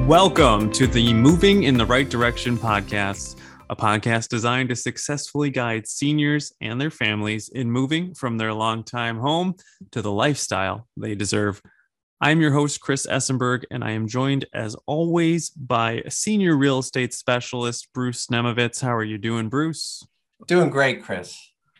[0.00, 3.38] Welcome to the Moving in the Right Direction podcast,
[3.70, 9.18] a podcast designed to successfully guide seniors and their families in moving from their longtime
[9.18, 9.54] home
[9.90, 11.62] to the lifestyle they deserve.
[12.20, 17.12] I'm your host, Chris Essenberg, and I am joined as always by senior real estate
[17.12, 18.80] specialist, Bruce Nemovitz.
[18.80, 20.06] How are you doing, Bruce?
[20.46, 21.36] Doing great, Chris.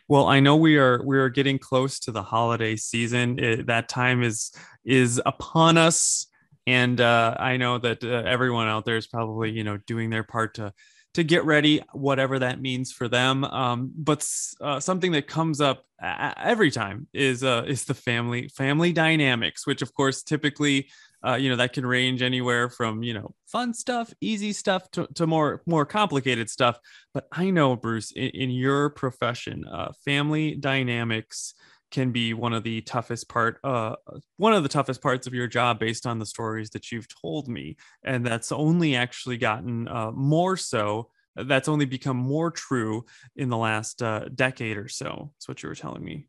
[0.07, 3.39] Well, I know we are we are getting close to the holiday season.
[3.39, 4.51] It, that time is
[4.85, 6.27] is upon us
[6.65, 10.23] and uh, I know that uh, everyone out there is probably you know doing their
[10.23, 10.73] part to
[11.13, 13.43] to get ready, whatever that means for them.
[13.43, 14.27] Um, but
[14.61, 19.81] uh, something that comes up every time is uh, is the family family dynamics, which
[19.81, 20.89] of course typically
[21.25, 25.07] uh, you know that can range anywhere from you know fun stuff, easy stuff to,
[25.15, 26.79] to more more complicated stuff.
[27.13, 31.53] But I know Bruce, in, in your profession, uh, family dynamics
[31.93, 33.95] can be one of the toughest part uh
[34.37, 37.47] one of the toughest parts of your job based on the stories that you've told
[37.47, 43.05] me and that's only actually gotten uh, more so that's only become more true
[43.35, 46.25] in the last uh, decade or so that's what you were telling me.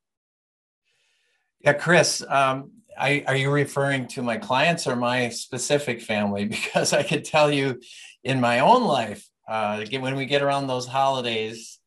[1.61, 6.45] Yeah chris um, I, are you referring to my clients or my specific family?
[6.55, 7.81] Because i could tell you
[8.23, 11.79] in my own life uh, when we get around those holidays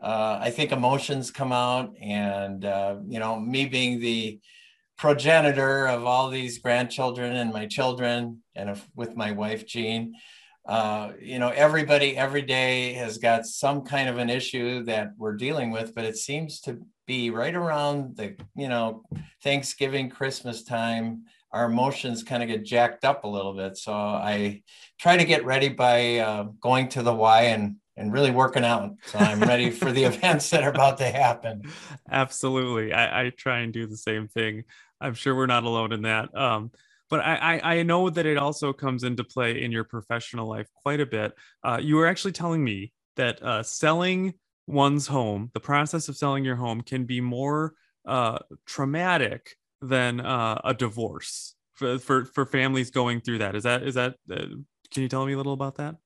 [0.00, 4.40] uh, I think emotions come out, and uh, you know, me being the
[4.96, 10.14] progenitor of all these grandchildren and my children, and if, with my wife Jean,
[10.68, 15.36] uh, you know, everybody every day has got some kind of an issue that we're
[15.36, 19.02] dealing with, but it seems to be right around the you know
[19.42, 21.24] Thanksgiving, Christmas time.
[21.50, 24.62] Our emotions kind of get jacked up a little bit, so I
[25.00, 28.94] try to get ready by uh, going to the Y and and really working out.
[29.06, 31.62] So I'm ready for the events that are about to happen.
[32.10, 32.92] Absolutely.
[32.92, 34.64] I, I, try and do the same thing.
[35.00, 36.34] I'm sure we're not alone in that.
[36.36, 36.70] Um,
[37.10, 40.68] but I, I, I, know that it also comes into play in your professional life
[40.74, 41.32] quite a bit.
[41.64, 44.34] Uh, you were actually telling me that uh, selling
[44.66, 47.74] one's home, the process of selling your home, can be more
[48.06, 53.54] uh, traumatic than uh, a divorce for, for for families going through that.
[53.54, 54.16] Is that is that?
[54.30, 54.46] Uh,
[54.90, 55.96] can you tell me a little about that?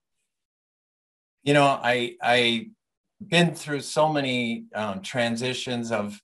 [1.42, 2.70] You know, I I
[3.24, 6.20] been through so many um, transitions of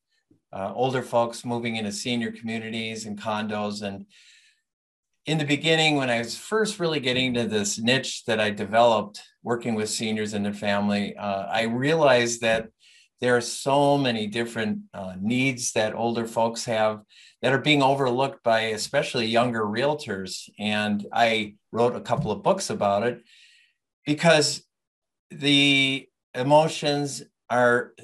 [0.52, 4.06] uh, older folks moving into senior communities and condos, and
[5.26, 9.20] in the beginning, when I was first really getting to this niche that I developed,
[9.42, 12.68] working with seniors and their family, uh, I realized that
[13.20, 17.02] there are so many different uh, needs that older folks have
[17.42, 20.48] that are being overlooked by especially younger realtors.
[20.58, 23.22] And I wrote a couple of books about it
[24.06, 24.64] because
[25.30, 27.94] the emotions are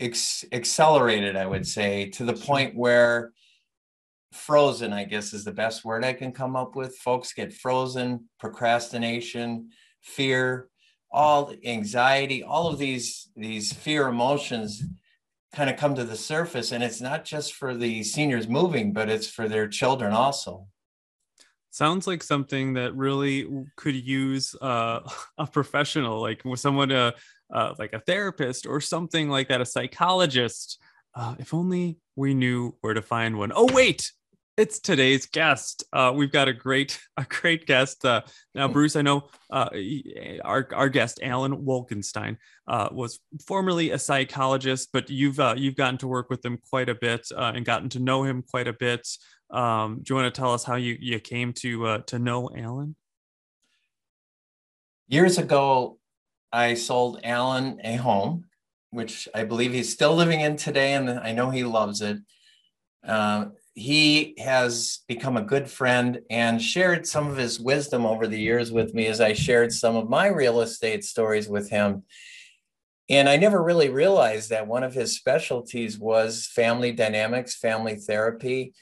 [0.00, 3.32] ex- accelerated, I would say, to the point where
[4.32, 6.96] frozen, I guess is the best word I can come up with.
[6.96, 9.70] Folks get frozen, procrastination,
[10.02, 10.68] fear,
[11.10, 14.82] all anxiety, all of these these fear emotions
[15.54, 16.72] kind of come to the surface.
[16.72, 20.66] And it's not just for the seniors moving but it's for their children also
[21.76, 25.00] sounds like something that really could use uh,
[25.38, 27.12] a professional like someone uh,
[27.52, 30.80] uh, like a therapist or something like that a psychologist.
[31.14, 33.52] Uh, if only we knew where to find one.
[33.54, 34.10] Oh wait!
[34.56, 35.84] It's today's guest.
[35.92, 38.04] Uh, we've got a great a great guest.
[38.04, 38.22] Uh,
[38.54, 39.68] now bruce i know uh,
[40.44, 42.36] our, our guest alan wolkenstein
[42.68, 46.88] uh, was formerly a psychologist but you've uh, you've gotten to work with him quite
[46.88, 49.06] a bit uh, and gotten to know him quite a bit
[49.50, 52.50] um, do you want to tell us how you, you came to uh, to know
[52.56, 52.96] Alan?
[55.08, 55.98] Years ago,
[56.52, 58.46] I sold Alan a home,
[58.90, 62.18] which I believe he's still living in today, and I know he loves it.
[63.06, 68.40] Uh, he has become a good friend and shared some of his wisdom over the
[68.40, 72.02] years with me as I shared some of my real estate stories with him.
[73.08, 78.72] And I never really realized that one of his specialties was family dynamics, family therapy,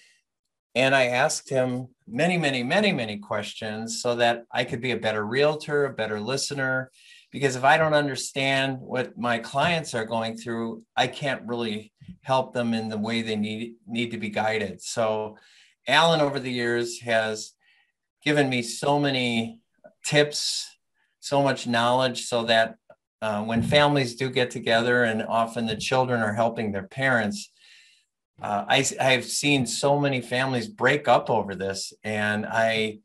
[0.74, 4.96] and I asked him many, many, many, many questions so that I could be a
[4.96, 6.90] better realtor, a better listener.
[7.30, 11.92] Because if I don't understand what my clients are going through, I can't really
[12.22, 14.80] help them in the way they need need to be guided.
[14.82, 15.36] So,
[15.86, 17.52] Alan over the years has
[18.22, 19.58] given me so many
[20.04, 20.68] tips,
[21.20, 22.76] so much knowledge, so that
[23.20, 27.50] uh, when families do get together, and often the children are helping their parents,
[28.42, 32.98] uh, I, I've seen so many families break up over this, and I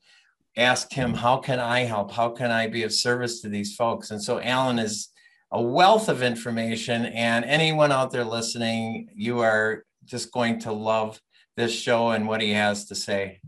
[0.58, 2.12] asked him, How can I help?
[2.12, 4.12] How can I be of service to these folks?
[4.12, 5.10] And so Alan is
[5.52, 11.22] a wealth of information, and anyone out there listening, you are just going to love
[11.56, 13.40] this show and what he has to say.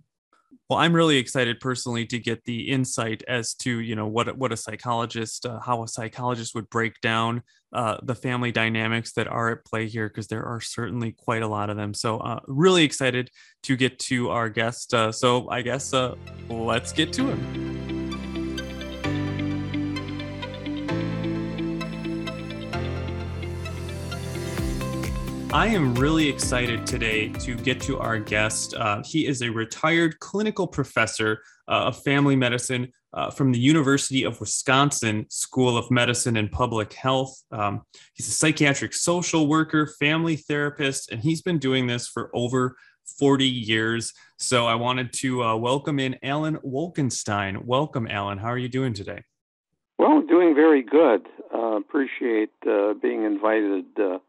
[0.70, 4.54] Well, I'm really excited personally to get the insight as to you know what what
[4.54, 7.44] a psychologist, uh, how a psychologist would break down
[7.74, 11.48] uh, the family dynamics that are at play here, because there are certainly quite a
[11.48, 11.94] lot of them.
[11.94, 13.30] So, uh, really excited
[13.64, 14.94] to get to our guest.
[14.94, 16.16] Uh, so, I guess uh,
[16.50, 17.72] let's get to him.
[25.54, 28.74] I am really excited today to get to our guest.
[28.74, 34.40] Uh, he is a retired clinical professor of family medicine uh, from the University of
[34.40, 37.44] Wisconsin School of Medicine and Public Health.
[37.52, 37.82] Um,
[38.14, 42.76] he's a psychiatric social worker, family therapist, and he's been doing this for over
[43.20, 44.14] 40 years.
[44.38, 47.66] So I wanted to uh, welcome in Alan Wolkenstein.
[47.66, 48.38] Welcome, Alan.
[48.38, 49.24] How are you doing today?
[49.98, 51.28] Well, doing very good.
[51.54, 54.22] Uh, appreciate uh, being invited to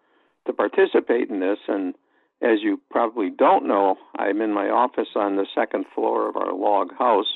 [0.52, 1.58] participate in this.
[1.69, 1.94] And
[2.43, 6.52] as you probably don't know, I'm in my office on the second floor of our
[6.52, 7.32] log house,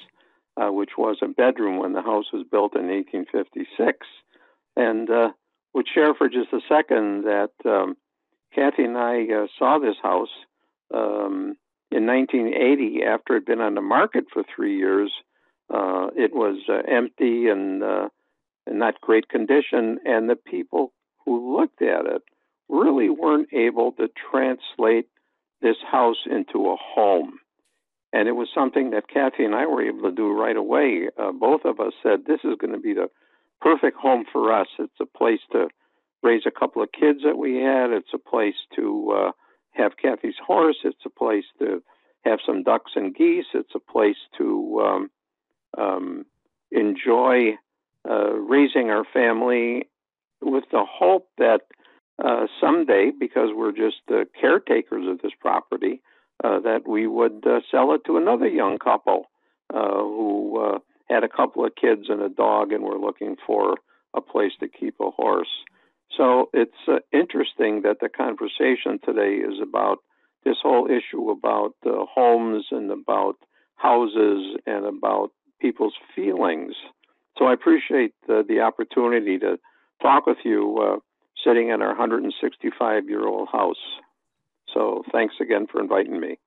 [0.56, 4.06] uh, which was a bedroom when the house was built in 1856.
[4.76, 5.30] And uh,
[5.74, 7.96] would share for just a second that um,
[8.54, 10.30] Kathy and I uh, saw this house
[10.92, 11.56] um,
[11.90, 15.12] in 1980 after it had been on the market for three years.
[15.68, 18.08] Uh, it was uh, empty and uh,
[18.66, 20.92] in not great condition, and the people
[21.24, 22.22] who looked at it
[22.68, 25.08] really weren't able to translate
[25.60, 27.38] this house into a home.
[28.16, 31.10] And it was something that Kathy and I were able to do right away.
[31.18, 33.10] Uh, both of us said, This is going to be the
[33.60, 34.68] perfect home for us.
[34.78, 35.68] It's a place to
[36.22, 39.30] raise a couple of kids that we had, it's a place to uh,
[39.72, 41.82] have Kathy's horse, it's a place to
[42.24, 45.10] have some ducks and geese, it's a place to um,
[45.76, 46.24] um,
[46.70, 47.58] enjoy
[48.08, 49.88] uh, raising our family
[50.40, 51.60] with the hope that
[52.24, 56.00] uh, someday, because we're just the caretakers of this property,
[56.44, 59.26] uh, that we would uh, sell it to another young couple
[59.72, 60.78] uh, who uh,
[61.08, 63.76] had a couple of kids and a dog and were looking for
[64.14, 65.48] a place to keep a horse.
[66.16, 69.98] So it's uh, interesting that the conversation today is about
[70.44, 73.34] this whole issue about homes and about
[73.74, 75.30] houses and about
[75.60, 76.74] people's feelings.
[77.36, 79.58] So I appreciate the, the opportunity to
[80.00, 81.00] talk with you
[81.44, 83.76] sitting in our 165 year old house.
[84.76, 86.38] So thanks again for inviting me.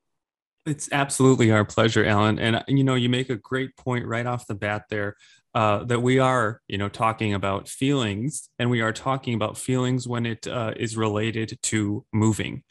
[0.65, 2.37] It's absolutely our pleasure, Alan.
[2.37, 5.15] And you know, you make a great point right off the bat there
[5.55, 10.07] uh, that we are, you know, talking about feelings, and we are talking about feelings
[10.07, 12.61] when it uh, is related to moving.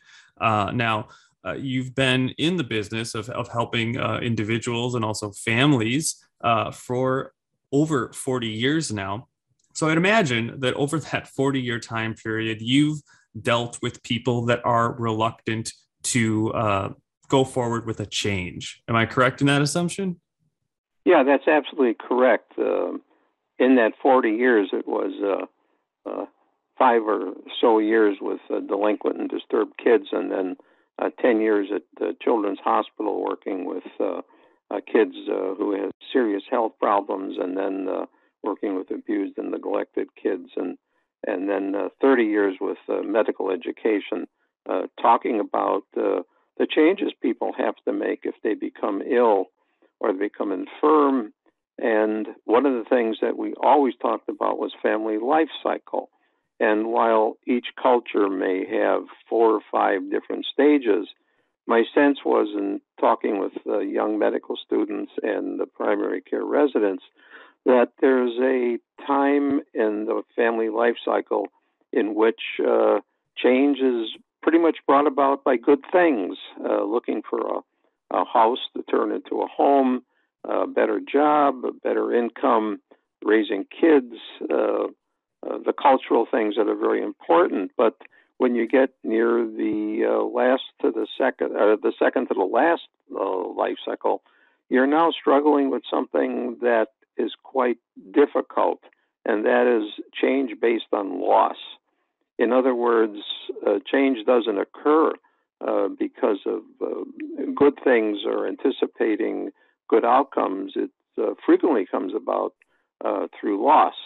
[0.40, 1.08] Uh, now,
[1.44, 6.70] uh, you've been in the business of, of helping uh, individuals and also families uh,
[6.70, 7.32] for
[7.72, 9.26] over 40 years now.
[9.74, 13.00] So I'd imagine that over that 40 year time period, you've
[13.40, 15.72] dealt with people that are reluctant
[16.02, 16.88] to uh,
[17.28, 18.82] go forward with a change.
[18.88, 20.20] Am I correct in that assumption?
[21.04, 22.52] Yeah, that's absolutely correct.
[22.58, 22.98] Uh,
[23.58, 26.26] in that 40 years, it was uh, uh
[26.78, 30.56] five or so years with uh, delinquent and disturbed kids, and then
[31.00, 33.82] uh, 10 years at the Children's Hospital working with
[34.92, 37.88] kids who had serious health problems, and then
[38.42, 40.78] working with abused and neglected kids, and
[41.26, 44.26] and then uh, 30 years with uh, medical education,
[44.68, 46.24] uh, talking about the
[46.68, 49.46] changes people have to make if they become ill
[50.00, 51.32] or they become infirm.
[51.78, 56.10] And one of the things that we always talked about was family life cycle.
[56.60, 61.06] And while each culture may have four or five different stages,
[61.68, 67.04] my sense was in talking with uh, young medical students and the primary care residents
[67.64, 71.46] that there's a time in the family life cycle
[71.92, 73.00] in which uh,
[73.36, 74.10] change is
[74.42, 79.12] pretty much brought about by good things, uh, looking for a, a, house to turn
[79.12, 80.02] into a home,
[80.44, 82.80] a better job, a better income,
[83.24, 84.14] raising kids,
[84.50, 84.84] uh,
[85.46, 87.72] uh the cultural things that are very important.
[87.76, 87.96] But
[88.38, 92.44] when you get near the uh, last to the second, uh, the second to the
[92.44, 94.22] last life cycle,
[94.68, 96.88] you're now struggling with something that
[97.58, 97.78] quite
[98.12, 98.78] difficult,
[99.24, 101.56] and that is change based on loss.
[102.38, 103.18] In other words,
[103.66, 105.10] uh, change doesn't occur
[105.66, 107.02] uh, because of uh,
[107.56, 109.50] good things or anticipating
[109.88, 110.74] good outcomes.
[110.76, 112.52] It uh, frequently comes about
[113.04, 113.98] uh, through loss.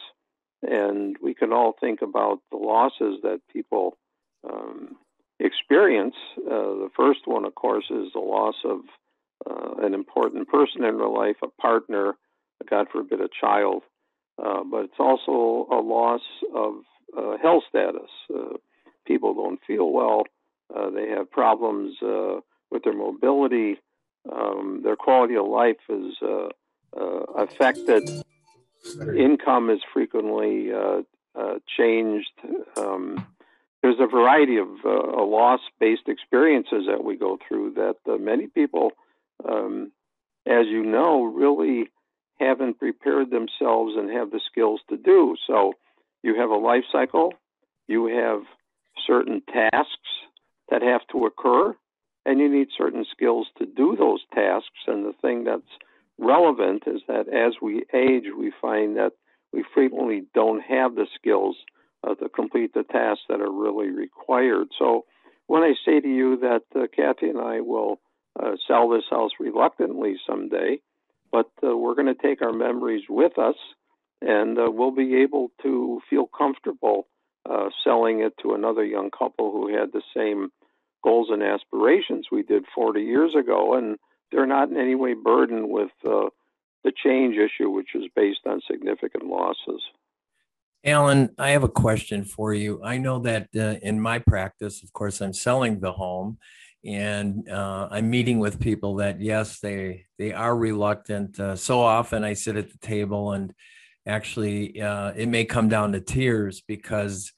[0.62, 3.98] And we can all think about the losses that people
[4.50, 4.96] um,
[5.40, 6.14] experience.
[6.38, 8.80] Uh, the first one, of course, is the loss of
[9.84, 12.14] an important person in their life, a partner,
[12.68, 13.82] God forbid, a child.
[14.42, 16.22] Uh, but it's also a loss
[16.54, 16.74] of
[17.16, 18.10] uh, health status.
[18.34, 18.56] Uh,
[19.06, 20.24] people don't feel well.
[20.74, 22.40] Uh, they have problems uh,
[22.70, 23.76] with their mobility.
[24.30, 26.48] um, their quality of life is uh,
[27.36, 28.08] affected.
[29.16, 30.70] Income is frequently
[31.76, 32.30] changed.
[32.76, 33.26] Um,
[33.82, 38.92] there's a variety of uh, loss-based experiences that we go through that many people,
[39.48, 39.90] um,
[40.46, 41.90] as you know, really
[42.40, 45.36] haven't prepared themselves and have the skills to do.
[45.46, 45.74] So
[46.22, 47.34] you have a life cycle,
[47.88, 48.42] you have
[49.06, 49.88] certain tasks
[50.70, 51.74] that have to occur,
[52.24, 54.68] and you need certain skills to do those tasks.
[54.86, 55.62] And the thing that's
[56.18, 59.12] relevant is that as we age, we find that
[59.52, 61.56] we frequently don't have the skills
[62.06, 64.68] uh, to complete the tasks that are really required.
[64.78, 65.04] So
[65.46, 68.00] when I say to you that uh, Kathy and I will
[68.40, 70.80] uh, sell this house reluctantly someday,
[71.32, 73.56] but uh, we're going to take our memories with us
[74.20, 77.08] and uh, we'll be able to feel comfortable
[77.48, 80.50] uh, selling it to another young couple who had the same
[81.02, 83.74] goals and aspirations we did 40 years ago.
[83.74, 83.98] And
[84.30, 86.28] they're not in any way burdened with uh,
[86.84, 89.82] the change issue, which is based on significant losses.
[90.84, 92.80] Alan, I have a question for you.
[92.82, 96.38] I know that uh, in my practice, of course, I'm selling the home,
[96.84, 101.38] and uh, I'm meeting with people that yes, they they are reluctant.
[101.38, 103.52] Uh, so often, I sit at the table, and
[104.06, 107.32] actually, uh, it may come down to tears because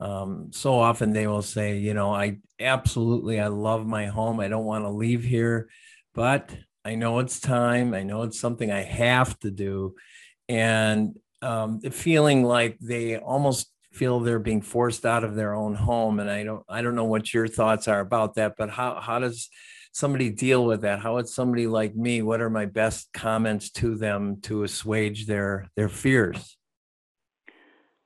[0.00, 4.40] um, so often they will say, you know, I absolutely I love my home.
[4.40, 5.68] I don't want to leave here
[6.14, 7.94] but I know it's time.
[7.94, 9.94] I know it's something I have to do.
[10.48, 16.20] And um, feeling like they almost feel they're being forced out of their own home.
[16.20, 19.18] And I don't, I don't know what your thoughts are about that, but how, how
[19.18, 19.48] does
[19.92, 21.00] somebody deal with that?
[21.00, 25.68] How would somebody like me, what are my best comments to them to assuage their,
[25.76, 26.56] their fears?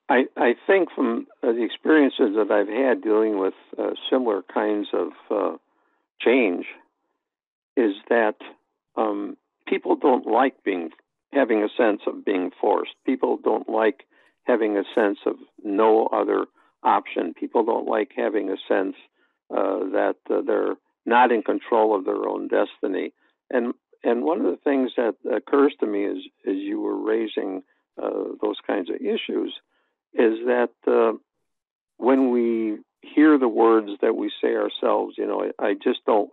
[0.09, 5.09] I, I think from the experiences that I've had dealing with uh, similar kinds of
[5.31, 5.57] uh,
[6.21, 6.67] change,
[7.77, 8.37] is that
[8.97, 10.91] um, people don't like being
[11.33, 12.95] having a sense of being forced.
[13.05, 14.05] People don't like
[14.47, 16.47] having a sense of no other
[16.83, 17.35] option.
[17.35, 18.95] People don't like having a sense
[19.51, 23.13] uh, that uh, they're not in control of their own destiny.
[23.51, 23.75] And
[24.05, 27.63] and one of the things that occurs to me as as you were raising
[28.01, 29.55] uh, those kinds of issues
[30.15, 31.17] is that uh,
[31.99, 36.31] when we hear the words that we say ourselves, you know, I, I just don't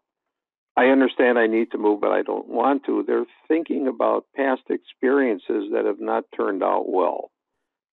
[0.75, 3.03] I understand I need to move, but I don't want to.
[3.05, 7.29] They're thinking about past experiences that have not turned out well.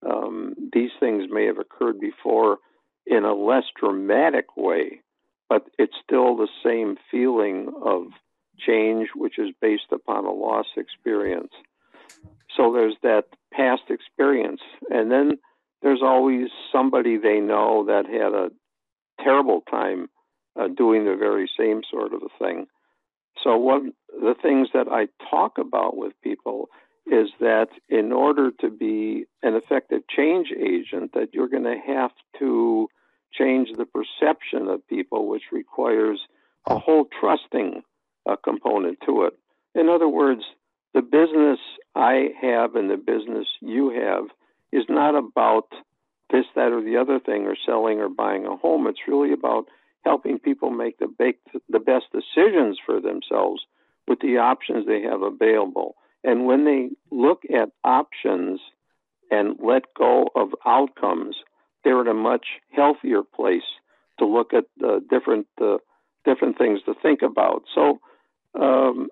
[0.09, 2.59] Um, these things may have occurred before
[3.07, 5.00] in a less dramatic way,
[5.49, 8.04] but it's still the same feeling of
[8.59, 11.52] change, which is based upon a loss experience.
[12.57, 14.61] So there's that past experience.
[14.90, 15.38] And then
[15.83, 18.50] there's always somebody they know that had a
[19.23, 20.09] terrible time
[20.59, 22.66] uh, doing the very same sort of a thing.
[23.42, 26.69] So, one the things that I talk about with people
[27.07, 32.11] is that in order to be an effective change agent, that you're going to have
[32.38, 32.88] to
[33.33, 36.21] change the perception of people, which requires
[36.66, 37.83] a whole trusting
[38.26, 39.35] uh, component to it.
[39.75, 40.42] In other words,
[40.95, 41.59] the business
[41.95, 44.25] I have and the business you have
[44.73, 45.69] is not about
[46.30, 48.87] this, that, or the other thing, or selling or buying a home.
[48.87, 49.66] It's really about
[50.04, 51.09] helping people make the,
[51.69, 53.62] the best decisions for themselves
[54.07, 55.97] with the options they have available.
[56.25, 58.61] And when they look at options
[59.31, 61.37] and let go of outcomes,
[61.85, 63.62] they're in a much healthier place
[64.19, 64.65] to look at
[65.09, 65.47] different
[66.25, 67.62] different things to think about.
[67.75, 68.00] So,
[68.61, 69.09] um,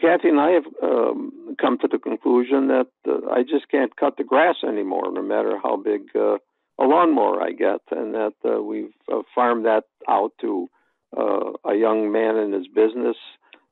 [0.00, 4.16] Kathy and I have um, come to the conclusion that uh, I just can't cut
[4.16, 6.38] the grass anymore, no matter how big uh,
[6.80, 10.68] a lawnmower I get, and that uh, we've uh, farmed that out to
[11.16, 13.16] uh, a young man in his business,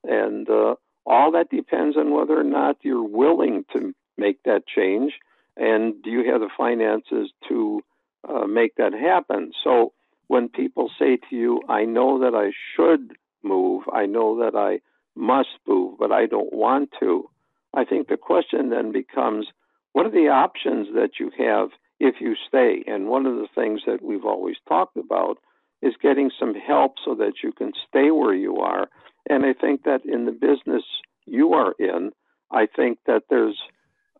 [0.04, 0.74] and uh,
[1.06, 5.14] all that depends on whether or not you're willing to make that change,
[5.56, 7.82] and do you have the finances to
[8.28, 9.52] uh, make that happen.
[9.62, 9.92] So
[10.26, 14.80] when people say to you, "I know that I should move, I know that I
[15.14, 17.30] must move, but I don't want to,"
[17.72, 19.46] I think the question then becomes,
[19.92, 21.70] what are the options that you have?
[22.00, 22.82] if you stay.
[22.86, 25.38] And one of the things that we've always talked about
[25.82, 28.88] is getting some help so that you can stay where you are.
[29.28, 30.82] And I think that in the business
[31.26, 32.12] you are in,
[32.50, 33.58] I think that there's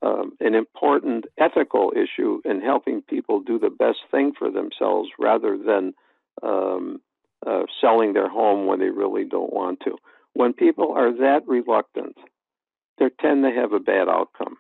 [0.03, 5.57] um, an important ethical issue in helping people do the best thing for themselves rather
[5.57, 5.95] than
[6.43, 7.01] um,
[7.47, 9.97] uh, selling their home when they really don't want to.
[10.35, 12.17] When people are that reluctant,
[12.99, 14.59] they tend to have a bad outcome.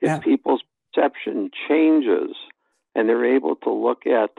[0.00, 0.18] If yeah.
[0.18, 0.62] people's
[0.92, 2.36] perception changes
[2.94, 4.30] and they're able to look at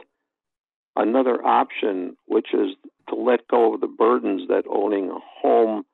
[0.98, 2.76] another option, which is
[3.10, 5.86] to let go of the burdens that owning a home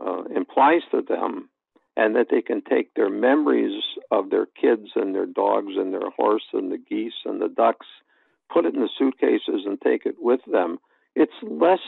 [0.00, 1.48] uh, implies to them,
[1.96, 6.10] and that they can take their memories of their kids and their dogs and their
[6.16, 7.86] horse and the geese and the ducks,
[8.52, 10.78] put it in the suitcases and take it with them.
[11.14, 11.80] It's less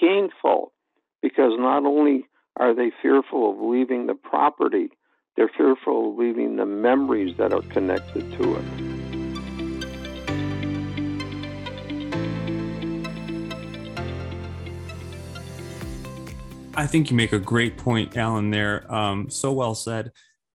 [0.00, 0.72] painful
[1.22, 4.90] because not only are they fearful of leaving the property,
[5.36, 8.97] they're fearful of leaving the memories that are connected to it.
[16.78, 18.52] I think you make a great point, Alan.
[18.52, 20.12] There, um, so well said,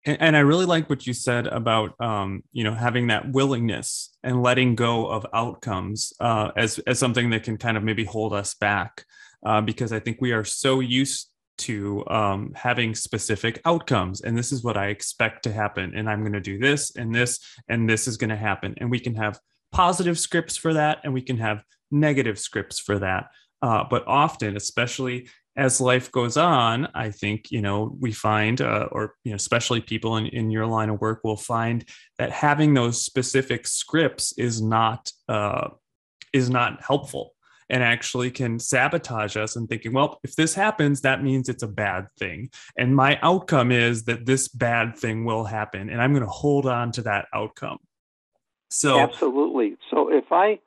[0.06, 4.16] and, and, I really like what you said about um, you know having that willingness
[4.22, 8.34] and letting go of outcomes uh, as as something that can kind of maybe hold
[8.34, 9.04] us back,
[9.44, 14.52] uh, because I think we are so used to um, having specific outcomes and this
[14.52, 17.38] is what i expect to happen and i'm going to do this and this
[17.68, 19.38] and this is going to happen and we can have
[19.70, 23.26] positive scripts for that and we can have negative scripts for that
[23.60, 28.88] uh, but often especially as life goes on i think you know we find uh,
[28.90, 31.84] or you know especially people in, in your line of work will find
[32.18, 35.68] that having those specific scripts is not uh,
[36.32, 37.34] is not helpful
[37.72, 41.68] and actually can sabotage us and thinking, well, if this happens, that means it's a
[41.68, 42.50] bad thing.
[42.76, 45.88] And my outcome is that this bad thing will happen.
[45.88, 47.78] And I'm going to hold on to that outcome.
[48.70, 49.76] So, absolutely.
[49.90, 50.58] So, if I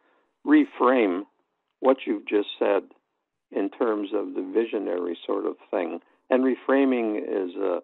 [0.46, 1.24] reframe
[1.80, 2.84] what you've just said
[3.56, 7.80] in terms of the visionary sort of thing, and reframing is a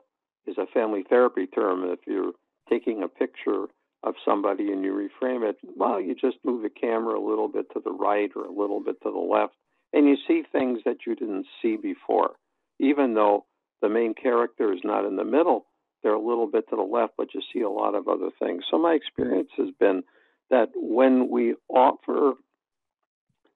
[0.47, 1.83] is a family therapy term.
[1.85, 2.33] If you're
[2.69, 3.65] taking a picture
[4.03, 7.67] of somebody and you reframe it, well, you just move the camera a little bit
[7.73, 9.53] to the right or a little bit to the left,
[9.93, 12.31] and you see things that you didn't see before.
[12.79, 13.45] Even though
[13.81, 15.65] the main character is not in the middle,
[16.01, 18.63] they're a little bit to the left, but you see a lot of other things.
[18.69, 20.03] So my experience has been
[20.49, 22.33] that when we offer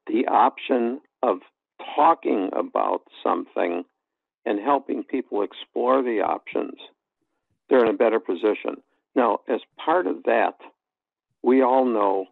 [0.08, 1.40] the option of
[1.96, 3.84] talking about something
[4.46, 6.76] and helping people explore the options,
[7.70, 8.76] they're in a better position.
[9.16, 10.56] Now, as part of that,
[11.42, 12.26] we all know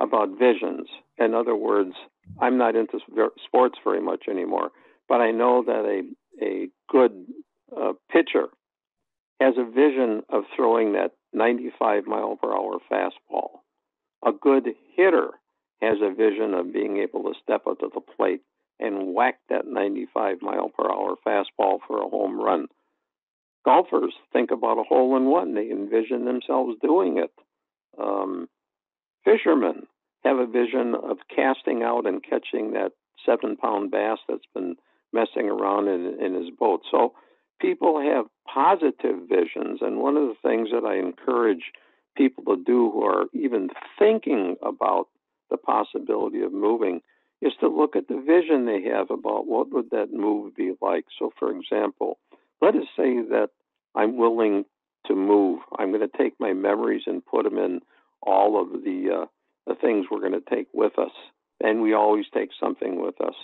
[0.00, 0.88] about visions.
[1.18, 1.94] In other words,
[2.40, 2.98] I'm not into
[3.44, 4.70] sports very much anymore,
[5.08, 7.26] but I know that a, a good
[7.74, 8.46] uh, pitcher
[9.40, 13.60] has a vision of throwing that 95 mile per hour fastball.
[14.24, 15.30] A good hitter
[15.82, 18.40] has a vision of being able to step up to the plate
[18.84, 22.68] and whacked that 95 mile per hour fastball for a home run
[23.64, 25.54] golfers think about a hole in one.
[25.54, 27.32] They envision themselves doing it.
[27.98, 28.48] Um,
[29.24, 29.86] fishermen
[30.24, 32.92] have a vision of casting out and catching that
[33.24, 34.76] seven pound bass that's been
[35.12, 36.82] messing around in, in his boat.
[36.90, 37.14] So
[37.60, 39.78] people have positive visions.
[39.80, 41.72] And one of the things that I encourage
[42.16, 45.08] people to do who are even thinking about
[45.50, 47.00] the possibility of moving
[47.44, 51.04] is to look at the vision they have about what would that move be like.
[51.18, 52.18] So for example,
[52.62, 53.50] let us say that
[53.94, 54.64] I'm willing
[55.06, 55.60] to move.
[55.78, 57.80] I'm going to take my memories and put them in
[58.22, 59.26] all of the uh,
[59.66, 61.12] the things we're going to take with us,
[61.62, 63.34] and we always take something with us.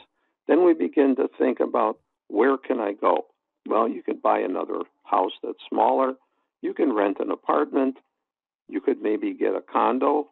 [0.49, 3.27] Then we begin to think about where can I go?
[3.67, 6.15] Well, you could buy another house that's smaller.
[6.63, 7.97] You can rent an apartment.
[8.69, 10.31] You could maybe get a condo.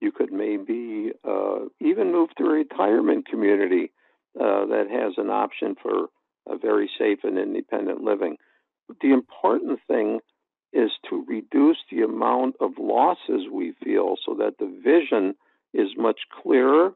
[0.00, 3.92] You could maybe uh, even move to a retirement community
[4.38, 6.06] uh, that has an option for
[6.48, 8.36] a very safe and independent living.
[8.86, 10.20] But the important thing
[10.72, 15.34] is to reduce the amount of losses we feel so that the vision
[15.72, 16.92] is much clearer,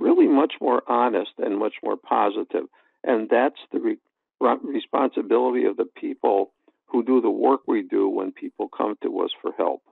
[0.00, 2.64] really much more honest, and much more positive.
[3.04, 3.98] And that's the re-
[4.62, 6.52] responsibility of the people
[6.86, 9.82] who do the work we do when people come to us for help.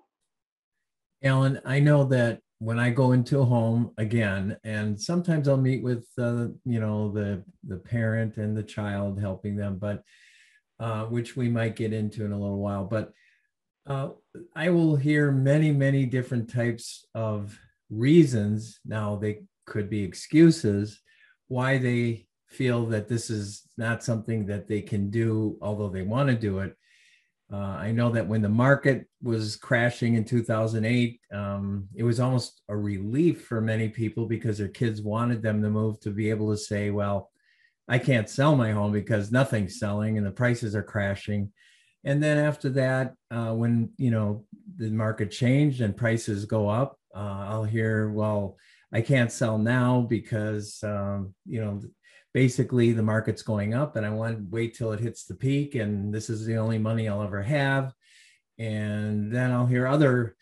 [1.23, 5.83] Alan, I know that when I go into a home again, and sometimes I'll meet
[5.83, 10.03] with uh, you know the the parent and the child helping them, but
[10.81, 12.85] uh, which we might get into in a little while.
[12.85, 13.13] But
[13.87, 14.11] uh,
[14.55, 17.59] I will hear many many different types of
[17.91, 18.81] reasons.
[18.85, 21.01] Now they could be excuses
[21.49, 26.29] why they feel that this is not something that they can do, although they want
[26.31, 26.77] to do it.
[27.53, 32.61] Uh, I know that when the market was crashing in 2008, um, it was almost
[32.69, 36.51] a relief for many people because their kids wanted them to move to be able
[36.51, 37.31] to say, well,
[37.89, 41.53] I can't sell my home because nothing's selling and the prices are crashing.
[42.05, 44.45] And then after that, uh, when you know
[44.77, 48.57] the market changed and prices go up, uh, I'll hear, well,
[48.93, 51.81] I can't sell now because um, you know
[52.37, 55.75] basically the market's going up and I want to wait till it hits the peak
[55.75, 57.95] and this is the only money I'll ever have.
[58.59, 60.37] And then I'll hear other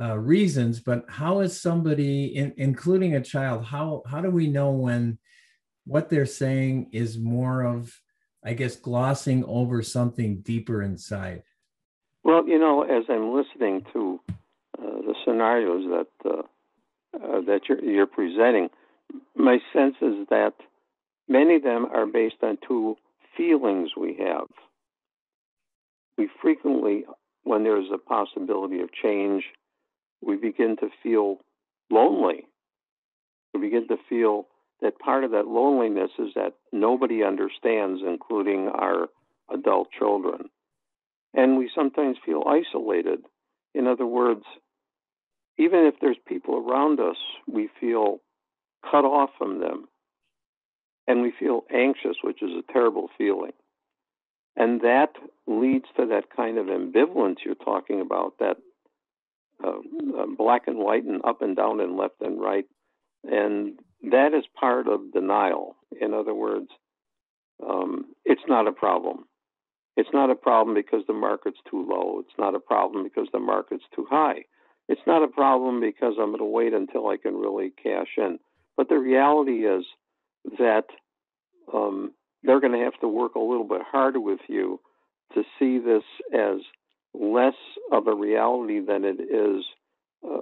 [0.00, 4.70] uh, reasons, but how is somebody, in, including a child, how, how do we know
[4.70, 5.18] when
[5.86, 8.00] what they're saying is more of
[8.42, 11.42] I guess, glossing over something deeper inside?
[12.24, 14.20] Well, you know, as I'm listening to
[14.78, 16.42] uh, the scenarios that uh,
[17.12, 18.70] uh, that you're, you're presenting,
[19.34, 20.54] my sense is that
[21.30, 22.96] many of them are based on two
[23.36, 24.48] feelings we have.
[26.18, 27.04] We frequently,
[27.44, 29.44] when there's a possibility of change,
[30.20, 31.38] we begin to feel
[31.90, 32.46] lonely.
[33.54, 34.46] We begin to feel
[34.82, 39.08] that part of that loneliness is that nobody understands, including our
[39.52, 40.50] adult children.
[41.32, 43.20] And we sometimes feel isolated.
[43.74, 44.44] In other words,
[45.58, 47.16] even if there's people around us,
[47.46, 48.20] we feel
[48.90, 49.86] cut off from them.
[51.10, 53.50] And we feel anxious, which is a terrible feeling.
[54.54, 55.08] And that
[55.48, 58.58] leads to that kind of ambivalence you're talking about, that
[59.64, 59.72] uh,
[60.38, 62.64] black and white and up and down and left and right.
[63.24, 65.74] And that is part of denial.
[66.00, 66.68] In other words,
[67.68, 69.24] um, it's not a problem.
[69.96, 72.20] It's not a problem because the market's too low.
[72.20, 74.44] It's not a problem because the market's too high.
[74.88, 78.38] It's not a problem because I'm going to wait until I can really cash in.
[78.76, 79.84] But the reality is
[80.58, 80.84] that
[81.72, 84.80] um, they're going to have to work a little bit harder with you
[85.34, 86.02] to see this
[86.34, 86.60] as
[87.14, 87.54] less
[87.92, 89.64] of a reality than it is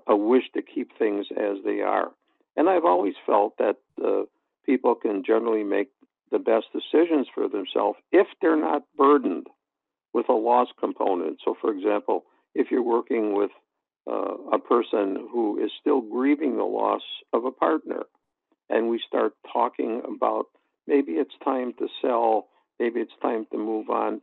[0.06, 2.10] a wish to keep things as they are.
[2.56, 4.22] And I've always felt that uh,
[4.66, 5.88] people can generally make
[6.30, 9.46] the best decisions for themselves if they're not burdened
[10.12, 11.38] with a loss component.
[11.44, 13.50] So, for example, if you're working with
[14.10, 18.04] uh, a person who is still grieving the loss of a partner,
[18.68, 20.46] and we start talking about
[20.86, 24.20] maybe it's time to sell, maybe it's time to move on,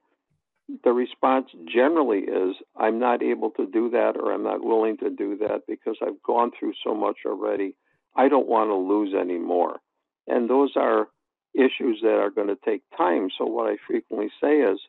[0.83, 5.09] the response generally is I'm not able to do that or I'm not willing to
[5.09, 7.75] do that because I've gone through so much already
[8.15, 9.79] I don't want to lose any more.
[10.27, 11.07] And those are
[11.53, 13.29] issues that are going to take time.
[13.37, 14.79] So, what I frequently say is,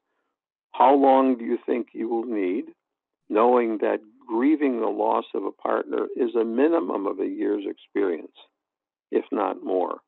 [0.72, 2.66] how long do you think you will need,
[3.28, 8.36] knowing that grieving the loss of a partner is a minimum of a year's experience,
[9.10, 9.98] if not more?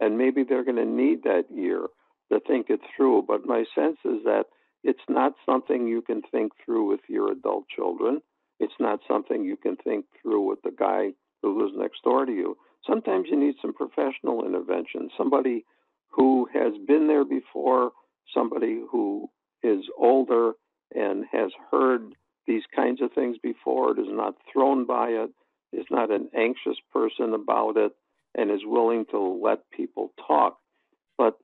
[0.00, 1.86] And maybe they're going to need that year
[2.32, 3.24] to think it through.
[3.26, 4.44] But my sense is that
[4.84, 8.20] it's not something you can think through with your adult children.
[8.60, 11.10] It's not something you can think through with the guy
[11.42, 12.56] who lives next door to you.
[12.86, 15.64] Sometimes you need some professional intervention, somebody
[16.10, 17.90] who has been there before,
[18.32, 19.28] somebody who
[19.62, 20.52] is older
[20.94, 22.14] and has heard
[22.46, 25.30] these kinds of things before, is not thrown by it,
[25.72, 27.92] is not an anxious person about it,
[28.36, 30.58] and is willing to let people talk.
[31.18, 31.36] But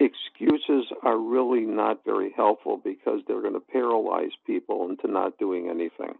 [0.00, 5.68] excuses are really not very helpful because they're going to paralyze people into not doing
[5.68, 6.14] anything.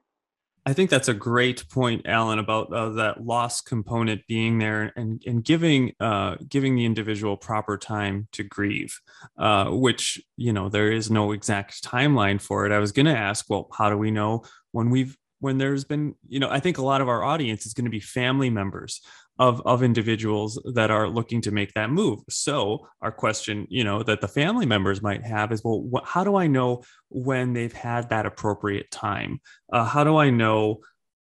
[0.64, 5.20] I think that's a great point, Alan, about uh, that loss component being there and,
[5.27, 9.01] and giving uh, giving the individual proper time to grieve,
[9.37, 12.70] uh, which you know there is no exact timeline for it.
[12.70, 16.14] I was going to ask, well, how do we know when we've when there's been
[16.29, 19.01] you know I think a lot of our audience is going to be family members
[19.42, 22.20] of of individuals that are looking to make that move.
[22.31, 26.37] So our question you know that the family members might have is well how do
[26.37, 29.40] i know when they've had that appropriate time?
[29.72, 30.78] Uh, how do i know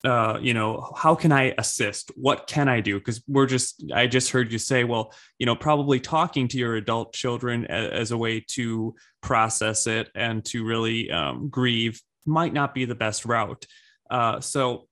[0.06, 2.12] uh, you know how can i assist?
[2.16, 3.00] What can i do?
[3.00, 6.76] Because we're just i just heard you say well you know probably talking to your
[6.76, 12.54] adult children as, as a way to process it and to really um, grieve might
[12.54, 13.66] not be the best route.
[14.10, 14.88] Uh, so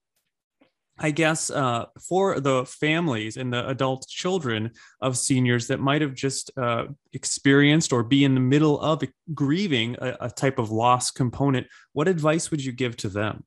[1.04, 6.14] I guess uh, for the families and the adult children of seniors that might have
[6.14, 9.02] just uh, experienced or be in the middle of
[9.34, 13.44] grieving a, a, type of loss component, what advice would you give to them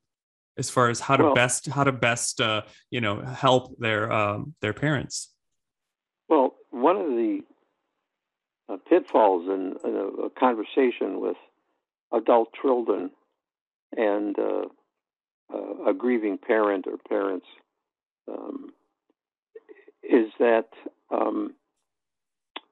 [0.58, 4.10] as far as how to well, best how to best uh, you know help their
[4.10, 5.32] um, their parents?
[6.28, 7.40] Well, one of the
[8.68, 11.36] uh, pitfalls in, in a, a, conversation with
[12.12, 13.10] adult children
[13.96, 14.36] and
[15.52, 17.46] uh, uh, a grieving parent or parents
[18.28, 18.72] um,
[20.02, 20.68] is that
[21.10, 21.54] um,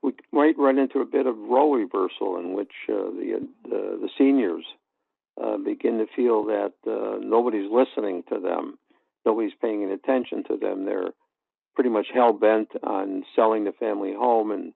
[0.02, 4.08] we might run into a bit of role reversal in which uh, the, the, the
[4.18, 4.64] seniors
[5.42, 8.78] uh, begin to feel that uh, nobody's listening to them,
[9.24, 10.84] nobody's paying any attention to them.
[10.84, 11.12] They're
[11.74, 14.72] pretty much hell bent on selling the family home and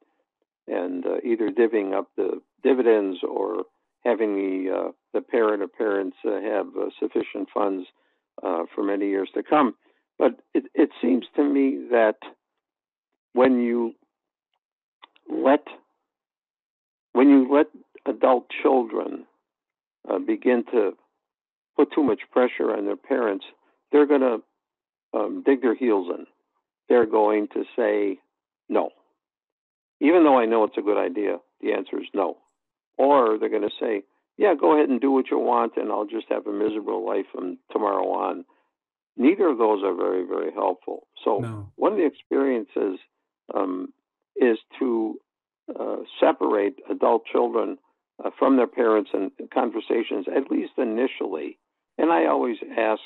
[0.69, 3.65] and uh, either divvying up the dividends or
[4.05, 7.87] having the uh, the parent or parents uh, have uh, sufficient funds
[8.43, 9.75] uh, for many years to come.
[10.19, 12.17] But it, it seems to me that
[13.33, 13.95] when you
[15.29, 15.67] let
[17.13, 17.67] when you let
[18.07, 19.27] adult children
[20.09, 20.93] uh, begin to
[21.77, 23.47] put too much pressure on their parents,
[23.91, 24.39] they're going to
[25.19, 26.27] um, dig their heels in.
[26.89, 28.19] They're going to say
[28.69, 28.91] no.
[30.01, 32.37] Even though I know it's a good idea, the answer is no.
[32.99, 34.03] or they're going to say,
[34.39, 37.27] yeah, go ahead and do what you want, and I'll just have a miserable life
[37.33, 38.45] from tomorrow on.
[39.17, 41.07] Neither of those are very, very helpful.
[41.25, 41.73] So, no.
[41.77, 42.99] one of the experiences
[43.55, 43.93] um,
[44.37, 45.19] is to
[45.79, 47.79] uh, separate adult children
[48.23, 51.59] uh, from their parents in conversations, at least initially.
[51.99, 53.01] And I always ask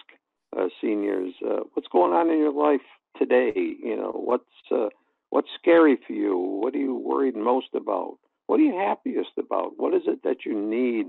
[0.56, 2.80] uh, seniors, uh, "What's going on in your life
[3.16, 3.52] today?
[3.54, 4.88] You know, what's uh,
[5.30, 6.36] what's scary for you?
[6.36, 8.18] What are you worried most about?
[8.48, 9.74] What are you happiest about?
[9.76, 11.06] What is it that you need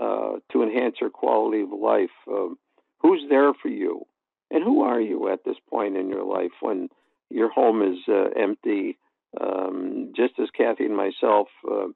[0.00, 2.10] uh, to enhance your quality of life?
[2.28, 2.58] Um,
[3.00, 4.06] who's there for you?
[4.50, 6.88] And who are you at this point in your life when
[7.30, 8.98] your home is uh, empty?
[9.40, 11.86] Um, just as Kathy and myself, uh,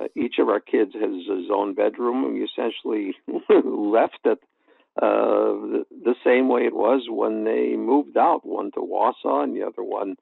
[0.00, 3.16] uh each of our kids has his own bedroom, we essentially
[3.50, 4.38] left it
[5.00, 8.44] uh, the, the, same way it was when they moved out.
[8.44, 10.16] One to Wausau, and the other one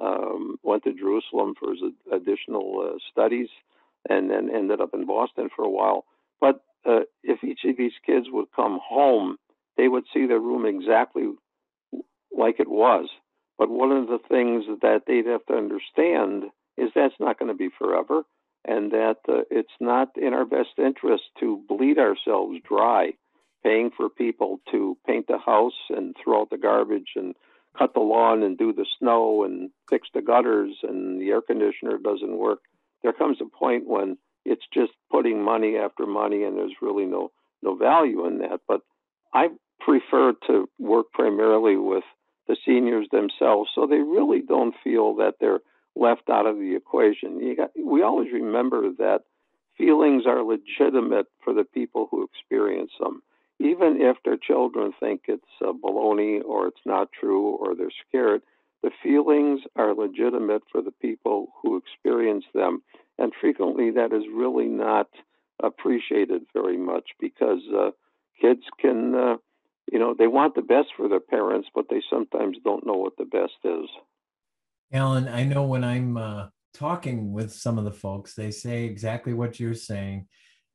[0.00, 1.80] um, went to Jerusalem for his
[2.12, 3.48] additional studies,
[4.08, 6.04] and then ended up in Boston for a while.
[6.40, 9.36] But uh, if each of these kids would come home,
[9.76, 11.24] they would see their room exactly
[12.36, 13.08] like it was.
[13.58, 16.44] But one of the things that they'd have to understand
[16.78, 18.22] is that's not going to be forever,
[18.64, 23.12] and that uh, it's not in our best interest to bleed ourselves dry,
[23.62, 27.34] paying for people to paint the house and throw out the garbage and
[27.78, 31.98] cut the lawn and do the snow and fix the gutters and the air conditioner
[31.98, 32.60] doesn't work.
[33.02, 37.30] There comes a point when it's just putting money after money and there's really no
[37.62, 38.60] no value in that.
[38.66, 38.80] But
[39.34, 39.48] I
[39.80, 42.04] prefer to work primarily with
[42.48, 45.60] the seniors themselves so they really don't feel that they're
[45.94, 47.54] left out of the equation.
[47.56, 49.22] Got, we always remember that
[49.76, 53.22] feelings are legitimate for the people who experience them
[53.60, 58.40] even if their children think it's uh, baloney or it's not true or they're scared,
[58.82, 62.82] the feelings are legitimate for the people who experience them.
[63.20, 65.06] And frequently that is really not
[65.62, 67.90] appreciated very much because uh,
[68.40, 69.36] kids can, uh,
[69.92, 73.16] you know, they want the best for their parents, but they sometimes don't know what
[73.16, 73.88] the best is.
[74.92, 79.34] Alan, I know when I'm uh, talking with some of the folks, they say exactly
[79.34, 80.26] what you're saying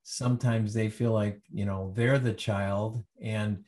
[0.08, 3.63] sometimes they feel like you know they're the child and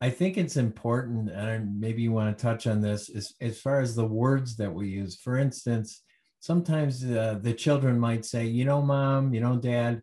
[0.00, 3.80] i think it's important and maybe you want to touch on this as, as far
[3.80, 6.02] as the words that we use for instance
[6.40, 10.02] sometimes uh, the children might say you know mom you know dad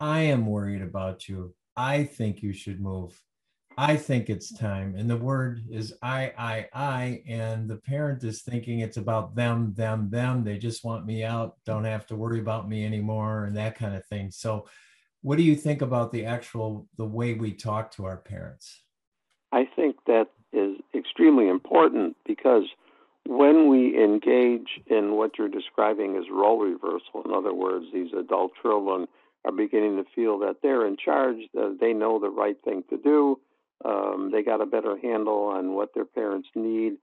[0.00, 1.54] i am worried about you.
[1.76, 3.20] I think you should move.
[3.76, 4.94] I think it's time.
[4.96, 9.74] And the word is i i i and the parent is thinking it's about them
[9.74, 10.44] them them.
[10.44, 13.94] They just want me out don't have to worry about me anymore and that kind
[13.96, 14.30] of thing.
[14.30, 14.66] So
[15.22, 18.82] what do you think about the actual the way we talk to our parents?
[19.52, 22.64] I think that is extremely important because
[23.26, 28.52] when we engage in what you're describing as role reversal in other words these adult
[28.60, 29.06] children
[29.44, 32.96] are beginning to feel that they're in charge that they know the right thing to
[32.96, 33.38] do
[33.84, 36.94] um, they got a better handle on what their parents need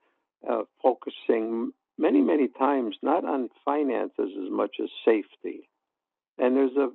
[0.49, 5.69] uh, focusing many many times not on finances as much as safety
[6.37, 6.89] and there's a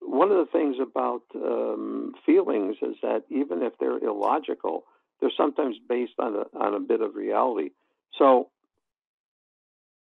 [0.00, 4.84] one of the things about um, feelings is that even if they're illogical,
[5.20, 7.70] they're sometimes based on a, on a bit of reality.
[8.18, 8.48] So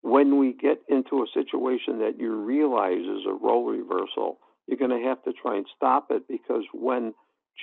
[0.01, 4.97] when we get into a situation that you realize is a role reversal, you're going
[4.97, 7.13] to have to try and stop it because when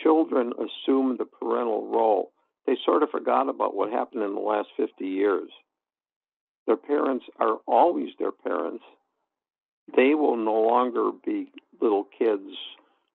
[0.03, 2.33] children assume the parental role,
[2.67, 5.51] they sort of forgot about what happened in the last 50 years.
[6.67, 8.83] Their parents are always their parents.
[9.97, 12.51] They will no longer be little kids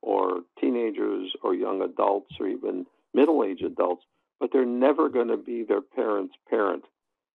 [0.01, 4.03] or teenagers or young adults or even middle aged adults,
[4.39, 6.83] but they're never going to be their parent's parent.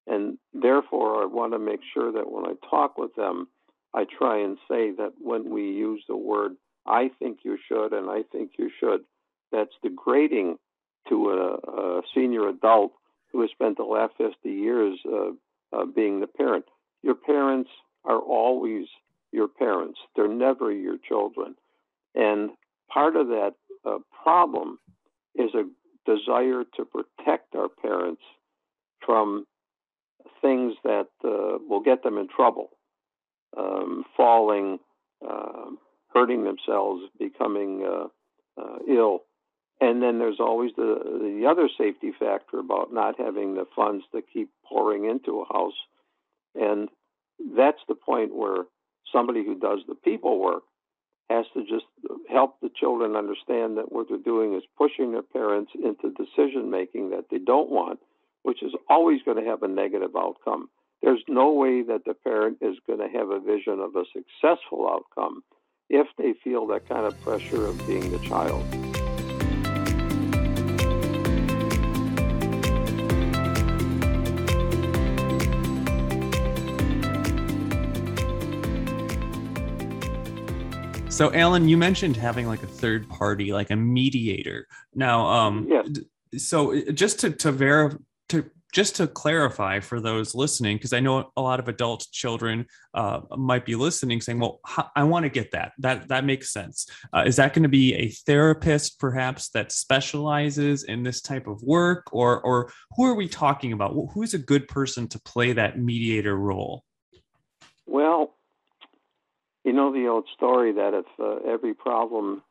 [0.07, 3.49] And therefore, I want to make sure that when I talk with them,
[3.95, 6.53] I try and say that when we use the word,
[6.87, 9.01] I think you should and I think you should,
[9.51, 10.59] that's degrading
[11.09, 12.93] to a, a senior adult
[13.33, 15.31] who has spent the last 50 years uh,
[15.73, 16.65] uh, being the parent.
[17.03, 17.71] Your parents
[18.05, 18.87] are always
[19.33, 19.99] your parents.
[20.15, 21.57] They're never your children.
[22.15, 22.51] And
[22.93, 24.79] part of that uh, problem
[25.35, 25.65] is a
[26.11, 28.23] desire to protect our parents
[29.05, 29.47] from
[30.47, 32.71] things that uh, will get them in trouble,
[33.57, 34.79] um, falling,
[35.27, 35.71] uh,
[36.15, 39.23] hurting themselves, becoming uh, uh, ill.
[39.81, 44.23] And then there's always the the other safety factor about not having the funds to
[44.23, 45.79] keep pouring into a house,
[46.55, 46.89] and
[47.55, 48.65] that's the point where
[49.13, 50.63] somebody who does the people work
[51.29, 51.85] has to just
[52.31, 57.11] help the children understand that what they're doing is pushing their parents into decision making
[57.11, 57.99] that they don't want,
[58.47, 60.71] which is always going to have a negative outcome.
[61.03, 64.89] There's no way that the parent is going to have a vision of a successful
[64.89, 65.43] outcome
[65.91, 68.63] if they feel that kind of pressure of being the child.
[81.11, 84.69] So, Alan, you mentioned having like a third party, like a mediator.
[84.95, 85.89] Now, um, yes.
[86.37, 87.97] so uh, just to to verify
[88.77, 93.21] just to clarify for those listening, because I know a lot of adult children uh,
[93.35, 94.61] might be listening, saying, "Well,
[94.95, 95.73] I want to get that.
[95.79, 100.85] That that makes sense." Uh, is that going to be a therapist, perhaps, that specializes
[100.85, 103.97] in this type of work, or or who are we talking about?
[104.13, 106.85] Who is a good person to play that mediator role?
[107.87, 108.35] Well,
[109.65, 112.43] you know the old story that if uh, every problem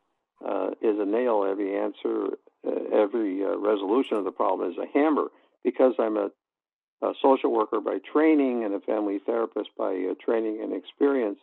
[0.43, 2.29] uh, is a nail, every answer,
[2.67, 5.27] uh, every uh, resolution of the problem is a hammer.
[5.65, 6.29] Because I'm a,
[7.01, 11.39] a, social worker by training and a family therapist by uh, training and experience,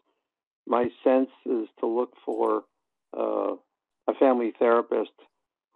[0.67, 2.63] my sense is to look for
[3.19, 3.57] uh,
[4.09, 5.11] a family therapist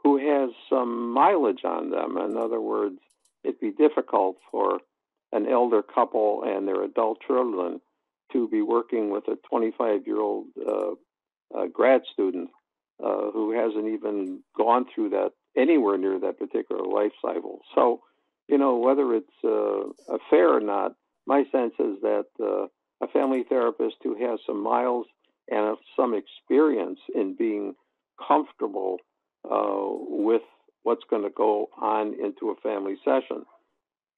[0.02, 2.16] who has some mileage on them.
[2.16, 2.98] In other words,
[3.42, 4.78] it'd be difficult for
[5.32, 7.80] an elder couple and their adult children
[8.32, 10.92] to be working with a 25 year old uh,
[11.56, 12.50] uh, grad student
[13.02, 17.60] uh, who hasn't even gone through that anywhere near that particular life cycle.
[17.74, 18.00] So,
[18.48, 20.94] you know, whether it's uh, fair or not,
[21.26, 22.66] my sense is that uh,
[23.02, 25.06] a family therapist who has some miles
[25.50, 27.74] and some experience in being
[28.26, 28.98] comfortable
[29.44, 30.42] uh, with
[30.82, 33.44] what's going to go on into a family session.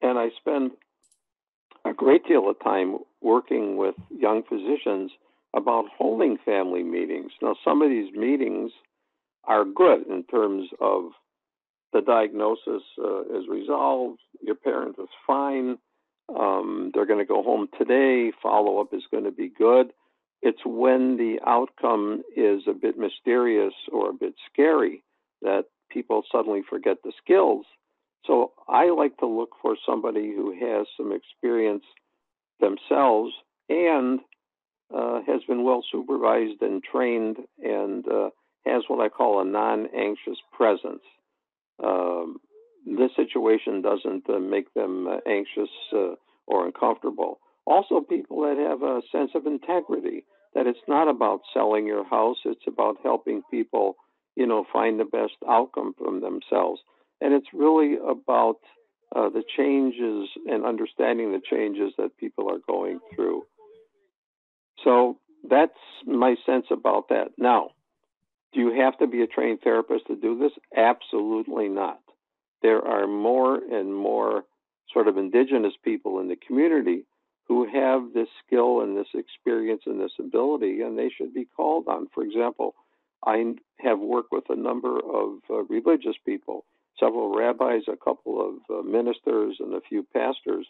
[0.03, 0.73] And I spend
[1.85, 5.11] a great deal of time working with young physicians
[5.57, 7.33] about holding family meetings.
[7.41, 8.71] Now, some of these meetings
[9.45, 11.12] are good in terms of
[11.92, 15.79] the diagnosis uh, is resolved, your parent is fine,
[16.38, 19.92] um, they're going to go home today, follow up is going to be good.
[20.42, 25.03] It's when the outcome is a bit mysterious or a bit scary
[25.42, 27.64] that people suddenly forget the skills
[28.29, 31.85] so I like to look for somebody who has some experience
[32.61, 33.33] themselves
[33.68, 34.20] and
[34.94, 38.31] uh, has been well supervised and trained and uh,
[38.66, 41.03] has what I call a non anxious presence.
[41.83, 42.41] Um,
[42.87, 46.14] this situation doesn't uh, make them uh, anxious uh,
[46.47, 47.41] or uncomfortable.
[47.67, 52.38] Also, people that have a sense of integrity, that it's not about selling your house,
[52.45, 53.97] it's about helping people,
[54.37, 56.81] you know, find the best outcome from themselves
[57.21, 58.59] and it's really about
[59.14, 63.43] uh, the changes and understanding the changes that people are going through.
[64.85, 65.73] So that's
[66.07, 67.29] my sense about that.
[67.37, 67.71] Now,
[68.52, 70.52] do you have to be a trained therapist to do this?
[70.76, 72.00] Absolutely not.
[72.62, 74.44] There are more and more
[74.92, 77.04] sort of indigenous people in the community
[77.46, 81.88] who have this skill and this experience and this ability, and they should be called
[81.88, 82.08] on.
[82.14, 82.74] For example,
[83.24, 86.64] I have worked with a number of uh, religious people
[86.98, 90.66] several rabbis, a couple of uh, ministers, and a few pastors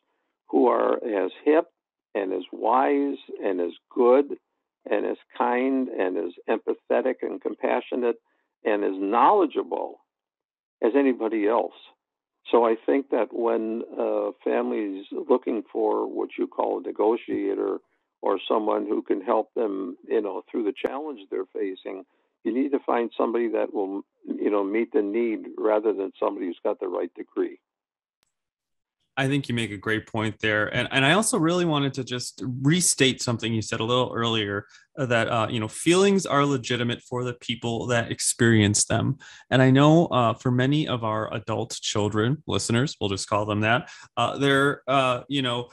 [0.48, 1.66] who are as hip
[2.14, 4.36] and as wise and as good
[4.90, 8.16] and as kind and as empathetic and compassionate
[8.64, 10.00] and as knowledgeable
[10.82, 11.74] as anybody else.
[12.50, 17.78] So I think that when uh, families looking for what you call a negotiator
[18.22, 22.04] or someone who can help them, you know, through the challenge they're facing,
[22.44, 26.46] you need to find somebody that will, you know, meet the need rather than somebody
[26.46, 27.58] who's got the right degree.
[29.18, 32.04] I think you make a great point there, and and I also really wanted to
[32.04, 36.46] just restate something you said a little earlier uh, that uh, you know feelings are
[36.46, 39.18] legitimate for the people that experience them,
[39.50, 43.61] and I know uh, for many of our adult children listeners, we'll just call them
[43.62, 45.68] that, uh, they're uh, you know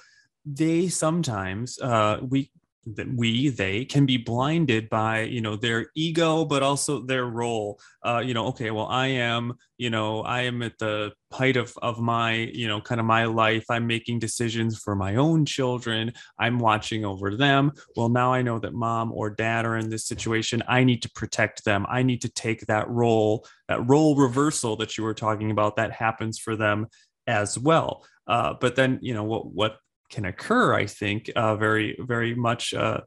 [0.46, 2.50] they sometimes uh, we
[2.86, 7.80] that we they can be blinded by you know their ego but also their role.
[8.04, 11.74] Uh you know okay well i am you know i am at the height of
[11.82, 13.66] of my you know kind of my life.
[13.70, 16.14] I'm making decisions for my own children.
[16.38, 17.72] I'm watching over them.
[17.96, 20.62] Well now i know that mom or dad are in this situation.
[20.68, 21.86] I need to protect them.
[21.90, 25.92] I need to take that role that role reversal that you were talking about that
[25.92, 26.88] happens for them
[27.28, 28.06] as well.
[28.28, 29.78] Uh, but then you know what what
[30.16, 32.74] can occur, I think, uh, very, very much.
[32.74, 33.02] Uh,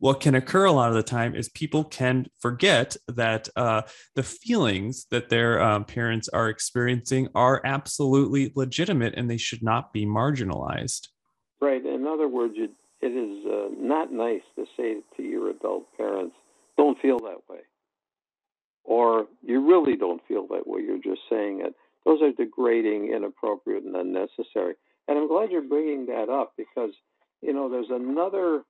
[0.00, 3.82] what can occur a lot of the time is people can forget that uh,
[4.16, 9.92] the feelings that their um, parents are experiencing are absolutely legitimate and they should not
[9.92, 11.08] be marginalized.
[11.60, 11.84] Right.
[11.84, 16.34] In other words, it, it is uh, not nice to say to your adult parents,
[16.76, 17.60] don't feel that way.
[18.84, 21.74] Or you really don't feel that way, you're just saying it.
[22.06, 24.74] Those are degrading, inappropriate, and unnecessary.
[25.10, 26.92] And I'm glad you're bringing that up because,
[27.42, 28.62] you know, there's another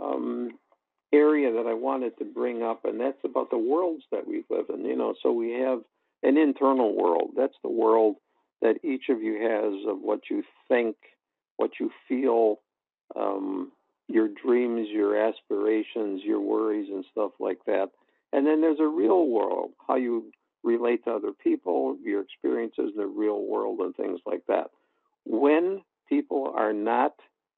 [0.00, 0.52] um,
[1.12, 4.70] area that I wanted to bring up, and that's about the worlds that we live
[4.72, 4.86] in.
[4.86, 5.80] You know, so we have
[6.22, 7.32] an internal world.
[7.36, 8.16] That's the world
[8.62, 10.96] that each of you has of what you think,
[11.58, 12.60] what you feel,
[13.14, 13.70] um,
[14.08, 17.90] your dreams, your aspirations, your worries, and stuff like that.
[18.32, 20.32] And then there's a real world, how you
[20.64, 24.70] relate to other people, your experiences in the real world, and things like that.
[25.26, 27.12] When people are not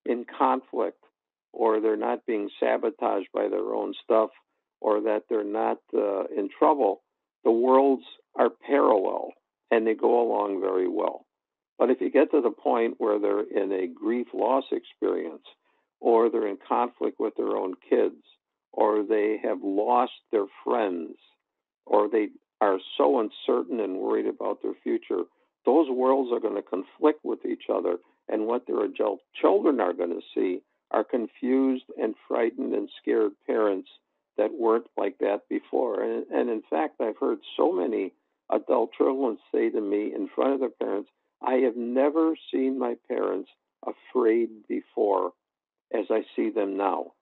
[0.04, 1.04] in conflict
[1.52, 4.30] or they're not being sabotaged by their own stuff
[4.80, 7.02] or that they're not uh, in trouble,
[7.44, 8.04] the worlds
[8.34, 9.32] are parallel
[9.70, 11.26] and they go along very well.
[11.78, 15.44] But if you get to the point where they're in a grief loss experience,
[16.00, 18.22] or they're in conflict with their own kids,
[18.72, 21.16] or they have lost their friends,
[21.86, 22.28] or they
[22.60, 25.22] are so uncertain and worried about their future,
[25.68, 27.98] those worlds are going to conflict with each other.
[28.26, 33.32] And what their adult children are going to see are confused and frightened and scared
[33.46, 33.90] parents
[34.38, 36.02] that weren't like that before.
[36.02, 38.14] And, and in fact, I've heard so many
[38.50, 41.10] adult children say to me in front of their parents,
[41.42, 43.50] I have never seen my parents
[43.86, 45.32] afraid before
[45.92, 47.12] as I see them now.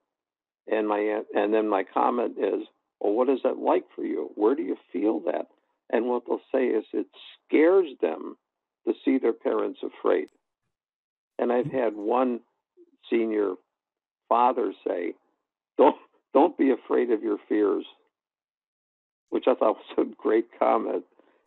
[0.71, 2.67] And my and then my comment is,
[3.01, 4.31] well, what is that like for you?
[4.37, 5.47] Where do you feel that?
[5.91, 7.07] And what they'll say is it
[7.47, 8.37] scares them
[8.87, 10.29] to see their parents afraid.
[11.39, 12.41] And I've had one
[13.11, 13.55] senior
[14.29, 15.15] father say,
[15.79, 15.97] Don't
[16.33, 17.87] don't be afraid of your fears,
[19.31, 21.05] which I thought was a great comment.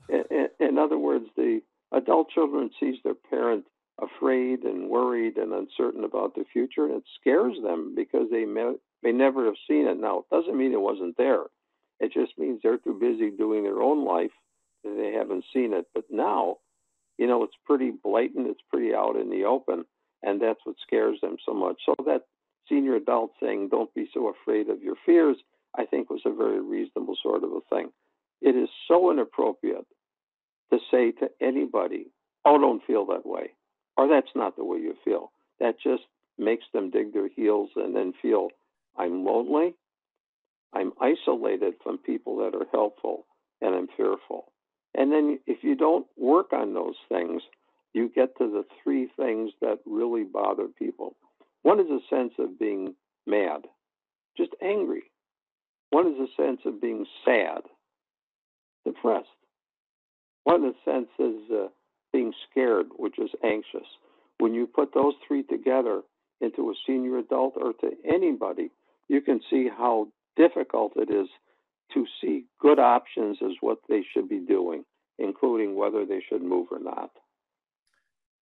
[0.10, 1.62] In, other words, the
[1.92, 3.66] adult children sees their parent
[4.02, 8.74] afraid and worried and uncertain about the future, and it scares them because they may,
[9.04, 10.00] may never have seen it.
[10.00, 11.44] Now, it doesn't mean it wasn't there.
[12.00, 14.32] It just means they're too busy doing their own life
[14.84, 15.86] that they haven't seen it.
[15.94, 16.58] But now,
[17.18, 19.86] you know, it's pretty blatant, it's pretty out in the open,
[20.24, 21.82] and that's what scares them so much.
[21.86, 22.24] So that
[22.68, 25.38] senior adult saying, don't be so afraid of your fears,
[25.78, 27.92] I think was a very reasonable sort of a thing.
[28.42, 29.86] It is so inappropriate
[30.72, 32.08] to say to anybody,
[32.46, 33.52] oh, don't feel that way,
[33.98, 35.32] or that's not the way you feel.
[35.60, 36.04] That just
[36.38, 38.50] makes them dig their heels and then feel,
[38.98, 39.76] I'm lonely,
[40.74, 43.26] I'm isolated from people that are helpful,
[43.62, 44.52] and I'm fearful.
[44.96, 47.42] And then if you don't work on those things,
[47.94, 51.16] you get to the three things that really bother people.
[51.64, 52.96] One is a sense of being
[53.26, 53.62] mad,
[54.38, 55.04] just angry.
[55.90, 57.62] One is a sense of being sad,
[58.86, 59.28] depressed.
[60.44, 61.68] One the sense is uh,
[62.12, 63.88] being scared, which is anxious.
[64.40, 66.02] When you put those three together
[66.42, 68.72] into a senior adult or to anybody,
[69.08, 71.28] you can see how difficult it is
[71.94, 74.84] to see good options as what they should be doing,
[75.18, 77.12] including whether they should move or not.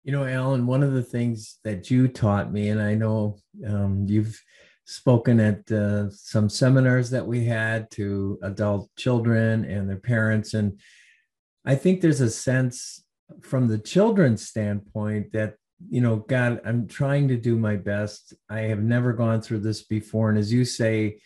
[0.03, 4.05] You know, Alan, one of the things that you taught me, and I know um,
[4.09, 4.41] you've
[4.85, 10.79] spoken at uh, some seminars that we had to adult children and their parents, and
[11.65, 13.05] I think there's a sense
[13.43, 15.55] from the children's standpoint that
[15.89, 19.83] you know god i'm trying to do my best i have never gone through this
[19.83, 21.19] before and as you say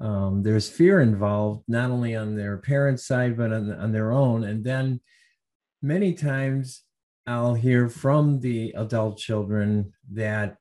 [0.00, 4.44] um, there's fear involved not only on their parents side but on, on their own
[4.44, 5.00] and then
[5.82, 6.82] many times
[7.26, 10.56] i'll hear from the adult children that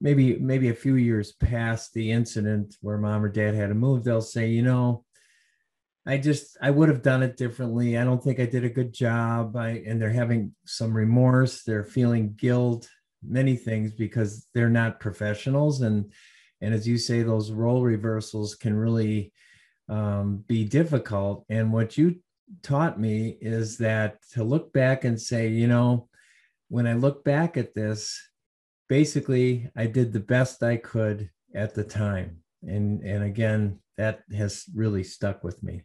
[0.00, 4.04] maybe maybe a few years past the incident where mom or dad had to move
[4.04, 5.04] they'll say you know
[6.06, 7.98] I just I would have done it differently.
[7.98, 9.56] I don't think I did a good job.
[9.56, 11.64] I and they're having some remorse.
[11.64, 12.88] They're feeling guilt,
[13.26, 15.80] many things because they're not professionals.
[15.80, 16.12] And
[16.60, 19.32] and as you say, those role reversals can really
[19.88, 21.44] um, be difficult.
[21.48, 22.16] And what you
[22.62, 26.08] taught me is that to look back and say, you know,
[26.68, 28.18] when I look back at this,
[28.88, 32.38] basically I did the best I could at the time.
[32.62, 35.82] And and again, that has really stuck with me.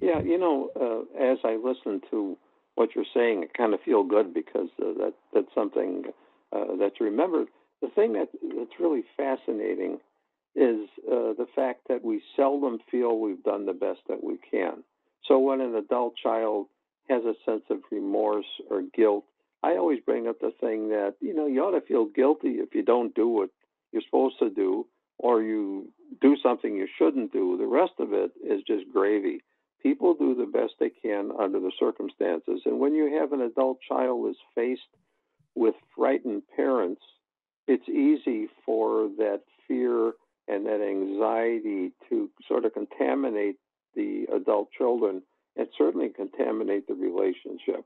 [0.00, 2.36] Yeah, you know, uh, as I listen to
[2.74, 6.04] what you're saying, I kind of feel good because uh, that that's something
[6.52, 7.46] uh, that you remember.
[7.82, 9.98] The thing that that's really fascinating
[10.54, 14.82] is uh, the fact that we seldom feel we've done the best that we can.
[15.26, 16.66] So when an adult child
[17.08, 19.24] has a sense of remorse or guilt,
[19.62, 22.74] I always bring up the thing that you know you ought to feel guilty if
[22.74, 23.50] you don't do what
[23.92, 24.86] you're supposed to do
[25.18, 27.56] or you do something you shouldn't do.
[27.56, 29.42] The rest of it is just gravy
[29.82, 32.62] people do the best they can under the circumstances.
[32.64, 34.82] And when you have an adult child is faced
[35.54, 37.02] with frightened parents,
[37.70, 40.12] it's easy for that fear
[40.48, 43.56] and that anxiety to sort of contaminate
[43.94, 45.22] the adult children
[45.56, 47.84] and certainly contaminate the relationship.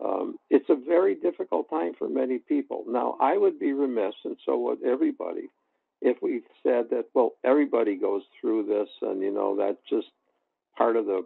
[0.00, 2.84] Um, it's a very difficult time for many people.
[2.86, 5.50] Now, I would be remiss, and so would everybody,
[6.00, 10.08] if we said that, well, everybody goes through this, and you know that's just
[10.78, 11.24] part of the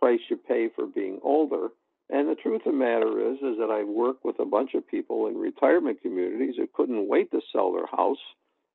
[0.00, 1.68] price you pay for being older.
[2.08, 4.86] And the truth of the matter is, is that I work with a bunch of
[4.86, 8.18] people in retirement communities who couldn't wait to sell their house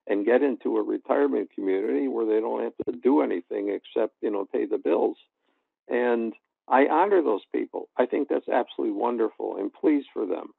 [0.08, 4.32] and get into a retirement community where they don't have to do anything except, you
[4.32, 5.18] know, pay the bills.
[5.88, 6.34] And
[6.68, 7.88] I honor those people.
[7.98, 10.54] I think that's absolutely wonderful and pleased for them.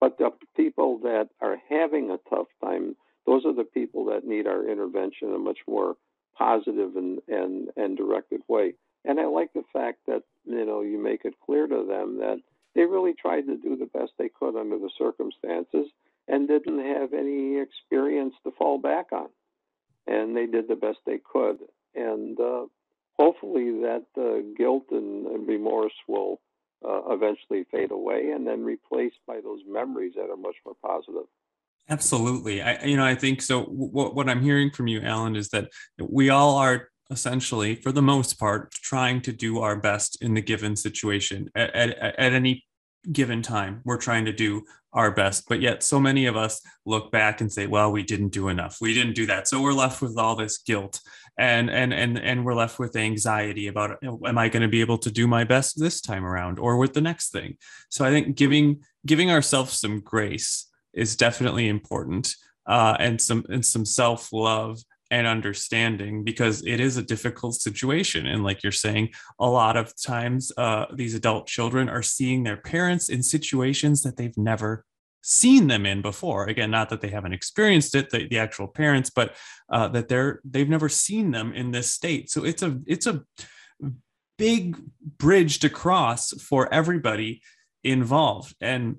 [0.00, 2.96] But the people that are having a tough time,
[3.26, 5.96] those are the people that need our intervention in a much more
[6.36, 8.74] positive and, and, and directed way.
[9.04, 12.38] And I like the fact that, you know, you make it clear to them that
[12.74, 15.90] they really tried to do the best they could under the circumstances
[16.28, 19.28] and didn't have any experience to fall back on.
[20.06, 21.58] And they did the best they could.
[21.94, 22.66] And uh,
[23.18, 26.40] hopefully that uh, guilt and, remorse will
[26.86, 31.26] uh, eventually fade away and then replaced by those memories that are much more positive.
[31.88, 32.62] Absolutely.
[32.62, 33.62] I, you know, I think so.
[33.64, 38.38] What I'm hearing from you, Alan, is that we all are essentially, for the most
[38.38, 41.50] part, trying to do our best in the given situation.
[41.54, 42.64] At, at, at any
[43.12, 47.10] given time we're trying to do our best but yet so many of us look
[47.10, 48.78] back and say well we didn't do enough.
[48.80, 49.48] We didn't do that.
[49.48, 51.00] So we're left with all this guilt
[51.38, 54.98] and and and and we're left with anxiety about am i going to be able
[54.98, 57.56] to do my best this time around or with the next thing?
[57.88, 62.34] So i think giving giving ourselves some grace is definitely important
[62.66, 64.80] uh, and some and some self love
[65.10, 68.26] and understanding because it is a difficult situation.
[68.26, 72.56] And like you're saying a lot of times uh, these adult children are seeing their
[72.56, 74.84] parents in situations that they've never
[75.22, 76.48] seen them in before.
[76.48, 79.34] Again not that they haven't experienced it the, the actual parents but
[79.70, 82.30] uh, that they're they've never seen them in this state.
[82.30, 83.22] So it's a it's a
[84.38, 84.78] big
[85.18, 87.42] bridge to cross for everybody
[87.84, 88.54] involved.
[88.60, 88.96] And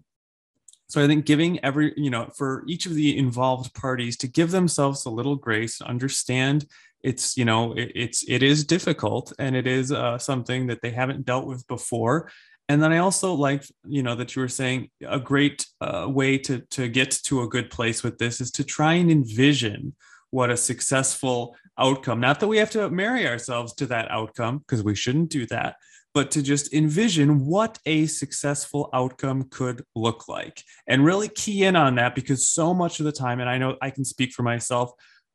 [0.92, 4.52] so I think giving every, you know, for each of the involved parties to give
[4.52, 6.66] themselves a little grace, understand
[7.02, 10.92] it's, you know, it, it's, it is difficult and it is uh, something that they
[10.92, 12.30] haven't dealt with before.
[12.68, 16.38] And then I also like, you know, that you were saying a great uh, way
[16.39, 19.96] to, to get to a good place with this is to try and envision
[20.30, 24.84] what a successful outcome, not that we have to marry ourselves to that outcome because
[24.84, 25.76] we shouldn't do that,
[26.14, 31.76] but to just envision what a successful outcome could look like and really key in
[31.76, 34.43] on that because so much of the time, and I know I can speak for
[34.43, 34.91] myself,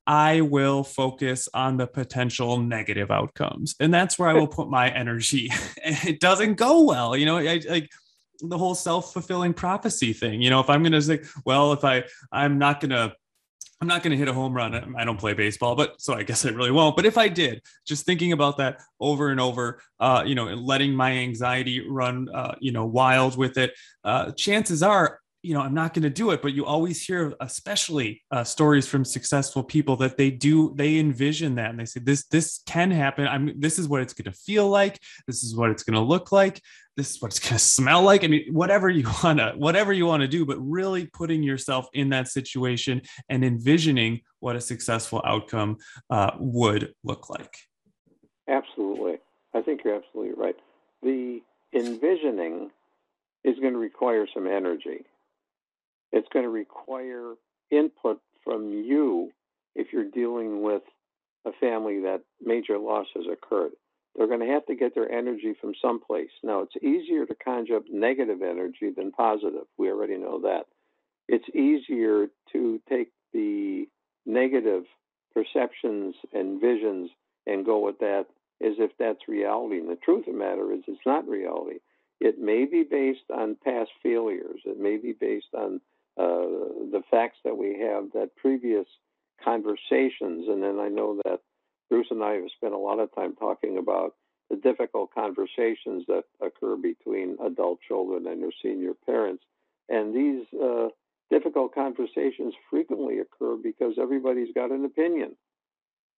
[0.07, 3.75] I will focus on the potential negative outcomes.
[3.81, 5.51] And that's where I will put my energy.
[5.79, 7.17] it doesn't go well.
[7.17, 7.91] You know, I like
[8.41, 10.43] the whole self-fulfilling prophecy thing.
[10.43, 13.15] You know, if I'm gonna say, well, if I I'm not gonna
[13.81, 14.95] I'm not going to hit a home run.
[14.97, 16.97] I don't play baseball, but so I guess I really won't.
[16.97, 20.63] But if I did, just thinking about that over and over, uh, you know, and
[20.63, 23.73] letting my anxiety run, uh, you know, wild with it,
[24.03, 27.35] uh, chances are you know i'm not going to do it but you always hear
[27.41, 32.01] especially uh, stories from successful people that they do they envision that and they say
[32.01, 33.27] this this can happen.
[33.27, 35.01] I'm this is what it's going to feel like.
[35.27, 36.61] This is what it's going to look like.
[36.97, 38.25] This is what it's going to smell like.
[38.25, 41.87] I mean whatever you want to whatever you want to do but really putting yourself
[41.93, 45.79] in that situation and envisioning what a successful outcome
[46.11, 47.57] uh, would look like.
[48.49, 49.19] Absolutely.
[49.55, 50.57] I think you're absolutely right.
[51.03, 51.41] The
[51.73, 52.71] envisioning
[53.45, 55.07] is going to require some energy
[56.13, 57.35] it's going to require
[57.71, 59.31] input from you
[59.75, 60.83] if you're dealing with
[61.47, 63.73] a family that major loss has occurred.
[64.15, 66.31] They're going to have to get their energy from someplace.
[66.43, 69.67] Now, it's easier to conjure up negative energy than positive.
[69.77, 70.67] We already know that.
[71.29, 73.87] It's easier to take the
[74.25, 74.85] negative
[75.35, 77.11] perceptions and visions
[77.47, 78.27] and go with that
[78.65, 79.79] as if that's reality.
[79.79, 81.79] And the truth of the matter is, it's not reality.
[82.21, 85.81] It may be based on past failures, it may be based on
[86.17, 88.87] the facts that we have, that previous
[89.45, 91.41] conversations, and then I know that
[91.91, 94.15] Bruce and I have spent a lot of time talking about
[94.51, 99.43] the difficult conversations that occur between adult children and their senior parents.
[99.89, 100.89] And these uh,
[101.31, 105.37] difficult conversations frequently occur because everybody's got an opinion.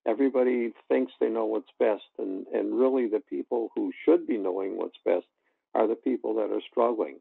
[0.06, 4.76] Everybody thinks they know what's best, and, and really the people who should be knowing
[4.76, 5.26] what's best
[5.74, 7.16] are the people that are struggling.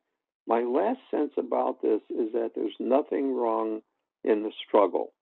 [0.48, 3.82] My last sense about this is that there's nothing wrong
[4.24, 5.14] in the struggle.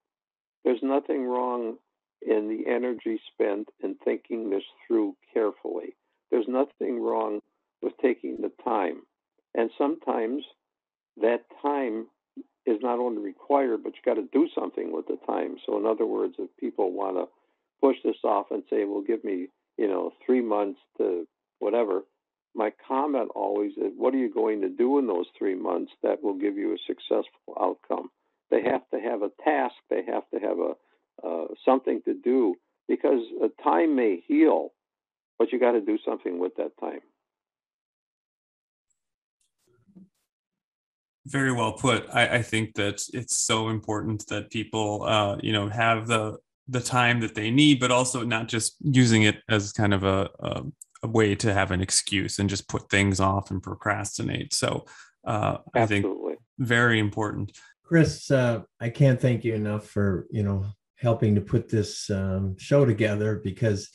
[0.64, 1.78] There's nothing wrong
[2.22, 5.96] in the energy spent in thinking this through carefully.
[6.32, 7.42] There's nothing wrong
[7.82, 9.02] with taking the time.
[9.56, 10.44] And sometimes
[11.22, 12.08] that time
[12.66, 15.58] is not only required, but you got to do something with the time.
[15.66, 17.26] So, in other words, if people want to
[17.82, 19.48] push this off and say, well, give me,
[19.78, 21.28] you know, three months to
[21.60, 22.04] whatever,
[22.56, 26.24] my comment always is what are you going to do in those three months that
[26.24, 28.10] will give you a successful outcome?
[28.50, 32.56] They have to have a task, they have to have a, uh, something to do
[32.88, 33.22] because
[33.64, 34.70] time may heal,
[35.38, 37.02] but you got to do something with that time.
[41.26, 42.08] Very well put.
[42.14, 46.38] I, I think that it's so important that people, uh, you know, have the
[46.68, 50.30] the time that they need, but also not just using it as kind of a,
[50.40, 50.64] a,
[51.04, 54.54] a way to have an excuse and just put things off and procrastinate.
[54.54, 54.86] So
[55.26, 56.06] uh, I think
[56.58, 57.52] very important.
[57.84, 60.66] Chris, uh, I can't thank you enough for you know
[60.98, 63.94] helping to put this um, show together because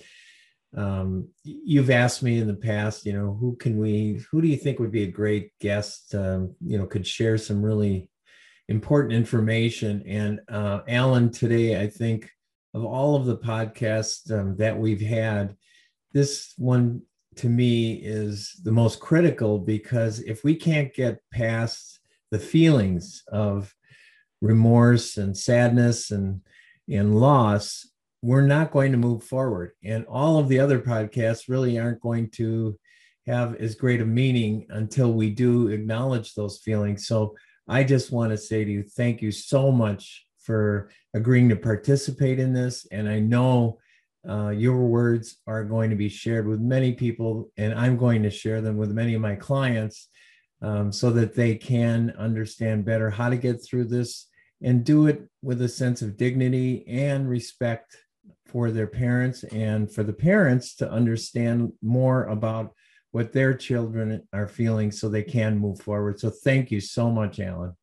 [0.77, 4.57] um, you've asked me in the past, you know, who can we, who do you
[4.57, 8.09] think would be a great guest, um, you know, could share some really
[8.69, 10.05] important information.
[10.07, 12.31] And uh, Alan, today, I think
[12.73, 15.57] of all of the podcasts um, that we've had,
[16.13, 17.03] this one
[17.37, 22.01] to me is the most critical because if we can't get past
[22.31, 23.75] the feelings of
[24.41, 26.41] remorse and sadness and
[26.89, 27.87] and loss
[28.23, 29.73] we're not going to move forward.
[29.85, 32.79] And all of the other podcasts really aren't going to
[33.27, 37.07] have as great a meaning until we do acknowledge those feelings.
[37.07, 37.35] So
[37.69, 42.39] I just want to say to you, thank you so much for agreeing to participate
[42.39, 42.87] in this.
[42.91, 43.79] And I know
[44.29, 48.31] uh, your words are going to be shared with many people, and I'm going to
[48.31, 50.09] share them with many of my clients
[50.63, 54.27] um, so that they can understand better how to get through this
[54.63, 57.97] and do it with a sense of dignity and respect
[58.47, 62.75] for their parents and for the parents to understand more about
[63.13, 66.21] what their children are feeling so they can move forward.
[66.21, 67.75] So thank you so much, Alan.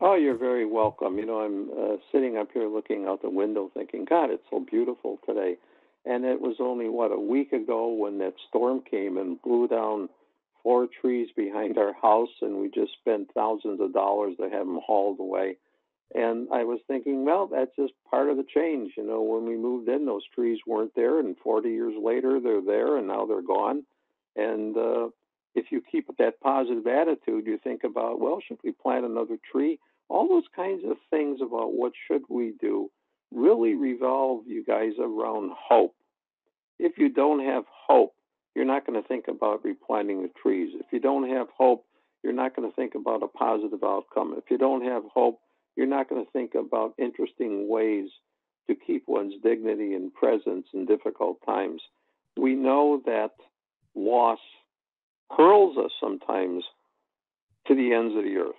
[0.00, 1.18] Oh, you're very welcome.
[1.18, 4.60] You know, I'm uh, sitting up here looking out the window thinking, God, it's so
[4.60, 5.56] beautiful today.
[6.04, 10.08] And it was only, what, a week ago when that storm came and blew down
[10.62, 14.78] four trees behind our house, and we just spent thousands of dollars to have them
[14.86, 15.56] hauled away.
[16.14, 18.92] And I was thinking, well, that's just part of the change.
[18.96, 22.62] You know, when we moved in, those trees weren't there, and 40 years later, they're
[22.64, 23.84] there, and now they're gone.
[24.36, 25.08] And uh,
[25.56, 29.80] if you keep that positive attitude, you think about, well, should we plant another tree?
[30.08, 32.90] All those kinds of things about what should we do
[33.32, 35.94] really revolve, you guys, around hope.
[36.78, 38.14] If you don't have hope,
[38.54, 40.74] you're not going to think about replanting the trees.
[40.74, 41.84] If you don't have hope,
[42.22, 44.34] you're not going to think about a positive outcome.
[44.36, 45.40] If you don't have hope,
[45.76, 48.08] you're not going to think about interesting ways
[48.68, 51.82] to keep one's dignity and presence in difficult times.
[52.36, 53.32] We know that
[53.94, 54.40] loss
[55.30, 56.64] hurls us sometimes
[57.66, 58.57] to the ends of the earth.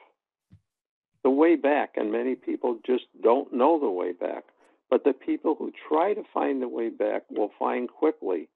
[1.23, 4.45] The way back, and many people just don't know the way back.
[4.89, 8.49] But the people who try to find the way back will find quickly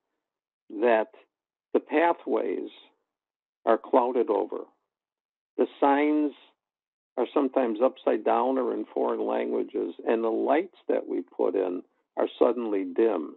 [0.69, 1.09] that
[1.73, 2.69] the pathways
[3.65, 4.61] are clouded over.
[5.57, 6.33] The signs
[7.17, 11.83] are sometimes upside down or in foreign languages, and the lights that we put in
[12.17, 13.35] are suddenly dim.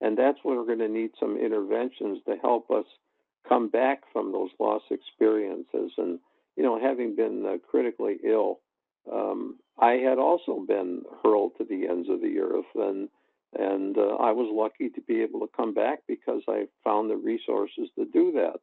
[0.00, 2.84] And that's where we're going to need some interventions to help us
[3.48, 5.92] come back from those lost experiences.
[5.98, 6.20] And,
[6.56, 8.60] you know, having been uh, critically ill,
[9.10, 12.66] um, I had also been hurled to the ends of the earth.
[12.74, 13.08] And,
[13.58, 17.16] and uh, I was lucky to be able to come back because I found the
[17.16, 18.60] resources to do that.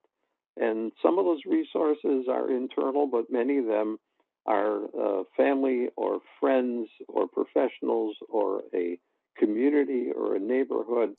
[0.58, 3.98] And some of those resources are internal, but many of them
[4.46, 8.98] are uh, family or friends or professionals or a
[9.38, 11.16] community or a neighborhood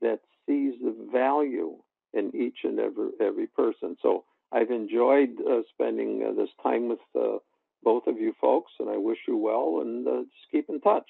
[0.00, 1.76] that sees the value
[2.12, 3.96] in each and every every person.
[4.02, 7.38] So I've enjoyed uh, spending uh, this time with uh,
[7.82, 9.80] both of you folks, and I wish you well.
[9.82, 11.06] And uh, just keep in touch.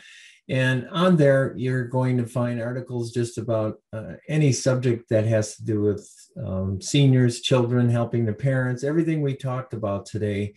[0.49, 5.57] And on there, you're going to find articles just about uh, any subject that has
[5.57, 6.11] to do with
[6.43, 10.55] um, seniors, children, helping the parents, everything we talked about today.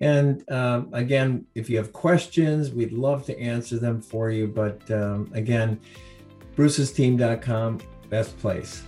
[0.00, 4.48] And um, again, if you have questions, we'd love to answer them for you.
[4.48, 5.80] But um, again,
[6.56, 7.80] brucesteam.com
[8.10, 8.82] best place.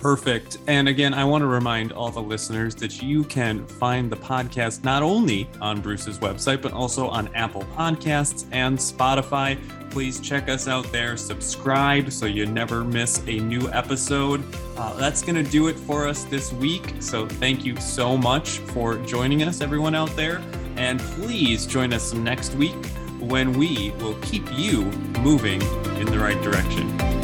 [0.00, 0.56] Perfect.
[0.66, 4.82] And again, I want to remind all the listeners that you can find the podcast
[4.82, 9.58] not only on Bruce's website, but also on Apple Podcasts and Spotify.
[9.90, 14.42] Please check us out there, subscribe so you never miss a new episode.
[14.78, 16.94] Uh, that's going to do it for us this week.
[17.00, 20.40] So thank you so much for joining us, everyone out there.
[20.76, 22.86] And please join us next week
[23.18, 24.84] when we will keep you
[25.20, 25.60] moving
[25.98, 27.19] in the right direction.